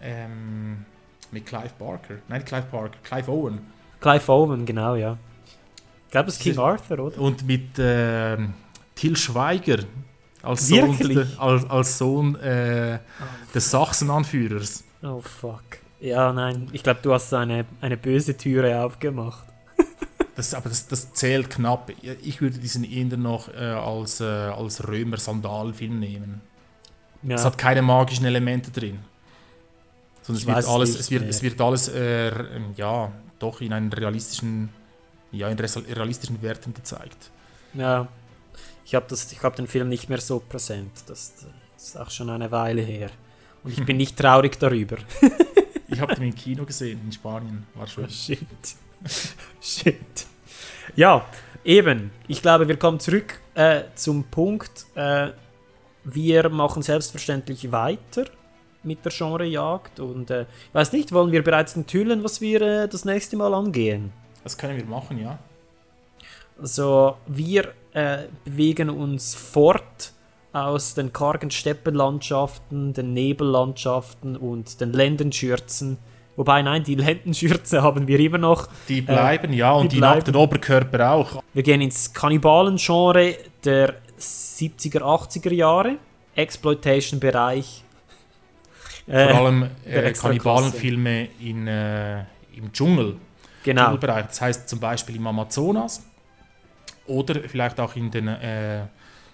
[0.00, 0.84] Ähm,
[1.30, 2.16] mit Clive Barker.
[2.28, 3.60] Nein, Clive Barker, Clive Owen.
[4.00, 5.16] Clive Owen, genau, ja.
[6.06, 7.18] Ich glaube, es ist King Arthur, oder?
[7.18, 8.54] Und mit ähm,
[8.94, 9.78] Till Schweiger
[10.42, 11.28] als Sohn, Wirklich?
[11.28, 12.98] de, als, als Sohn äh,
[13.54, 14.84] des Sachsenanführers.
[15.02, 15.62] Oh, fuck.
[16.00, 19.45] Ja, nein, ich glaube, du hast eine, eine böse Türe aufgemacht.
[20.36, 21.90] Das, aber das, das zählt knapp.
[22.22, 26.42] Ich würde diesen eher noch äh, als, äh, als Römer-Sandalen-Film nehmen.
[27.22, 27.36] Ja.
[27.36, 28.98] Es hat keine magischen Elemente drin.
[30.22, 31.30] Sondern Ich es wird, alles, es, wird, mehr.
[31.30, 34.68] es wird alles, äh, ähm, ja, doch in einen realistischen,
[35.32, 37.30] ja, in realistischen Werten gezeigt.
[37.72, 38.06] Ja,
[38.84, 40.92] ich habe hab den Film nicht mehr so präsent.
[41.06, 41.32] Das,
[41.76, 43.10] das ist auch schon eine Weile her.
[43.64, 44.98] Und ich bin nicht traurig darüber.
[45.88, 47.66] Ich habe den im Kino gesehen, in Spanien.
[47.74, 48.10] War schön.
[48.10, 48.40] Shit.
[49.60, 50.26] Shit.
[50.94, 51.24] Ja,
[51.64, 52.10] eben.
[52.28, 54.86] Ich glaube, wir kommen zurück äh, zum Punkt.
[54.94, 55.30] Äh,
[56.04, 58.26] wir machen selbstverständlich weiter
[58.82, 60.00] mit der Genrejagd.
[60.00, 63.52] Und äh, ich weiß nicht, wollen wir bereits enthüllen, was wir äh, das nächste Mal
[63.52, 64.12] angehen?
[64.44, 65.38] Das können wir machen, ja.
[66.58, 70.12] Also wir äh, bewegen uns fort
[70.52, 75.98] aus den kargen Steppenlandschaften, den Nebellandschaften und den Lendenschürzen.
[76.36, 78.68] Wobei, nein, die Lendenschürze haben wir immer noch.
[78.88, 81.42] Die bleiben, ja, und die nackten Oberkörper auch.
[81.54, 85.96] Wir gehen ins Kannibalen-Genre der 70er, 80er Jahre.
[86.34, 87.82] Exploitation-Bereich.
[89.06, 90.12] Vor Äh, allem der äh.
[90.12, 92.20] Kannibalenfilme in, äh,
[92.54, 93.16] im Dschungel.
[93.64, 93.84] genau.
[93.84, 94.26] Dschungelbereich.
[94.26, 96.02] Das heißt zum Beispiel im Amazonas
[97.06, 98.82] oder vielleicht auch in den äh,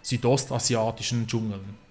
[0.03, 1.82] südostasiatischen Dschungeln.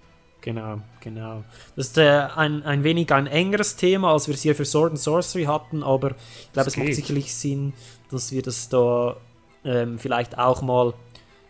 [0.42, 1.44] Genau, genau.
[1.76, 4.92] Das ist äh, ein, ein wenig ein engeres Thema, als wir es hier für Sword
[4.92, 7.74] and Sorcery hatten, aber ich glaube, es macht sicherlich Sinn,
[8.10, 9.18] dass wir das da
[9.64, 10.94] ähm, vielleicht auch mal,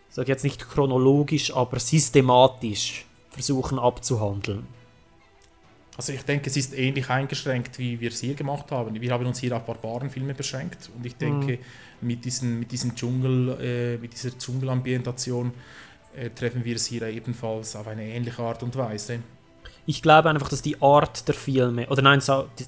[0.08, 4.66] ich sage jetzt nicht chronologisch, aber systematisch versuchen abzuhandeln.
[5.96, 8.98] Also ich denke, es ist ähnlich eingeschränkt, wie wir es hier gemacht haben.
[8.98, 11.58] Wir haben uns hier auf Barbarenfilme beschränkt und ich denke,
[12.00, 15.52] mit, diesen, mit diesem Dschungel, äh, mit dieser Dschungelambientation
[16.34, 19.20] treffen wir es hier ebenfalls auf eine ähnliche Art und Weise.
[19.84, 22.22] Ich glaube einfach, dass die Art der Filme, oder nein,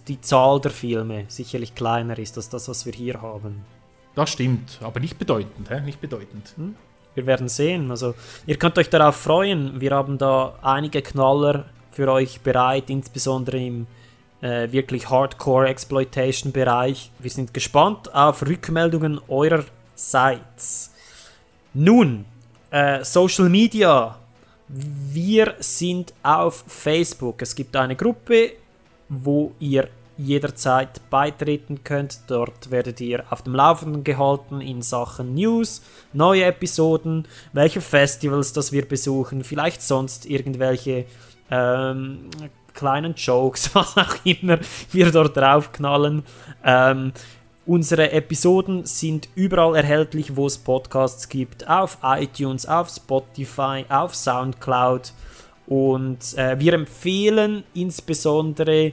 [0.09, 3.64] die, Zahl der Filme sicherlich kleiner ist als das, was wir hier haben.
[4.14, 5.80] Das stimmt, aber nicht bedeutend, hä?
[5.80, 6.55] nicht bedeutend.
[7.14, 7.90] Wir werden sehen.
[7.90, 8.14] Also,
[8.47, 9.80] ihr könnt euch darauf freuen.
[9.80, 13.86] Wir haben da einige Knaller für euch bereit, insbesondere im
[14.40, 17.12] äh, wirklich Hardcore-Exploitation-Bereich.
[17.18, 20.92] Wir sind gespannt auf Rückmeldungen eurerseits.
[21.72, 22.24] Nun,
[22.75, 24.16] äh, Social Media.
[24.66, 27.41] Wir sind auf Facebook.
[27.43, 28.53] Es gibt eine Gruppe,
[29.09, 32.22] wo ihr jederzeit beitreten könnt.
[32.27, 38.72] Dort werdet ihr auf dem Laufenden gehalten in Sachen News, neue Episoden, welche Festivals das
[38.72, 41.07] wir besuchen, vielleicht sonst irgendwelche
[41.51, 42.31] ähm,
[42.72, 44.59] kleinen Jokes, was auch immer
[44.91, 46.25] wir dort draufknallen.
[46.64, 47.12] Ähm,
[47.67, 55.12] unsere Episoden sind überall erhältlich, wo es Podcasts gibt, auf iTunes, auf Spotify, auf Soundcloud.
[55.67, 58.93] Und äh, wir empfehlen insbesondere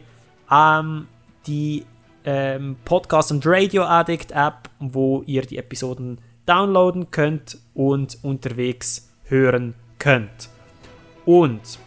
[0.49, 1.07] ähm,
[1.45, 1.85] die
[2.23, 9.75] ähm, Podcast und Radio Addict App, wo ihr die Episoden downloaden könnt und unterwegs hören
[9.99, 10.49] könnt.
[11.25, 11.79] Und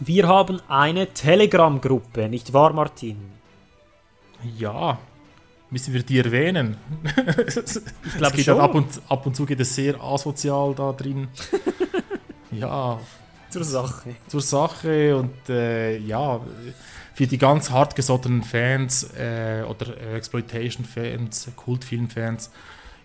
[0.00, 3.18] wir haben eine Telegram-Gruppe, nicht wahr, Martin?
[4.58, 4.98] Ja,
[5.72, 6.76] müssen wir die erwähnen?
[8.04, 8.60] Ich glaube schon.
[8.60, 11.28] ab und, ab und zu geht es sehr asozial da drin.
[12.52, 13.00] ja,
[13.48, 14.14] Zur Sache.
[14.28, 16.40] zur Sache und äh, ja,
[17.14, 22.50] für die ganz hartgesottenen Fans äh, oder äh, Exploitation-Fans, Kultfilm-Fans,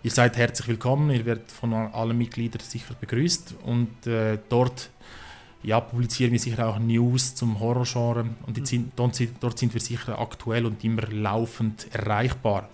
[0.02, 4.90] ihr seid herzlich willkommen, ihr werdet von allen Mitgliedern sicher begrüßt und äh, dort
[5.62, 10.18] ja, publizieren wir sicher auch News zum Horrorgenre und die sind, dort, sind, wir sicher
[10.18, 12.68] aktuell und immer laufend erreichbar.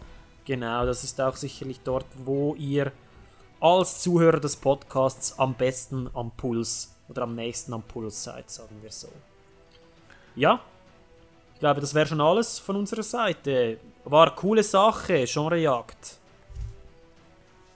[0.45, 2.93] Genau, das ist auch sicherlich dort, wo ihr
[3.61, 8.77] als Zuhörer des Podcasts am besten am Puls oder am nächsten am Puls seid, sagen
[8.83, 9.09] wir so.
[10.37, 10.61] Ja,
[11.55, 13.79] ich glaube, das wäre schon alles von unserer Seite.
[14.05, 16.19] War eine coole Sache, Genrejagd.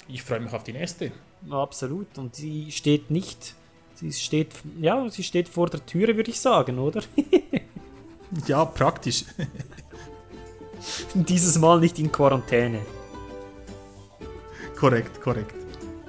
[0.09, 1.12] Ich freue mich auf die nächste.
[1.48, 2.18] Absolut.
[2.18, 3.54] Und sie steht nicht.
[4.01, 7.03] Sie steht, ja, sie steht vor der Türe, würde ich sagen, oder?
[8.46, 9.24] Ja, praktisch.
[11.14, 12.80] Dieses Mal nicht in Quarantäne.
[14.76, 15.55] korrekt, korrekt.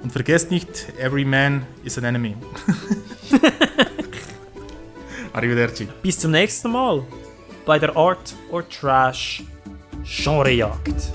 [0.02, 0.68] Und vergesst nicht,
[0.98, 2.36] every man is an enemy.
[5.32, 5.88] Arrivederci.
[6.02, 7.02] Bis zum nächsten Mal
[7.64, 9.42] bei der Art or Trash
[10.04, 11.10] Genrejagd.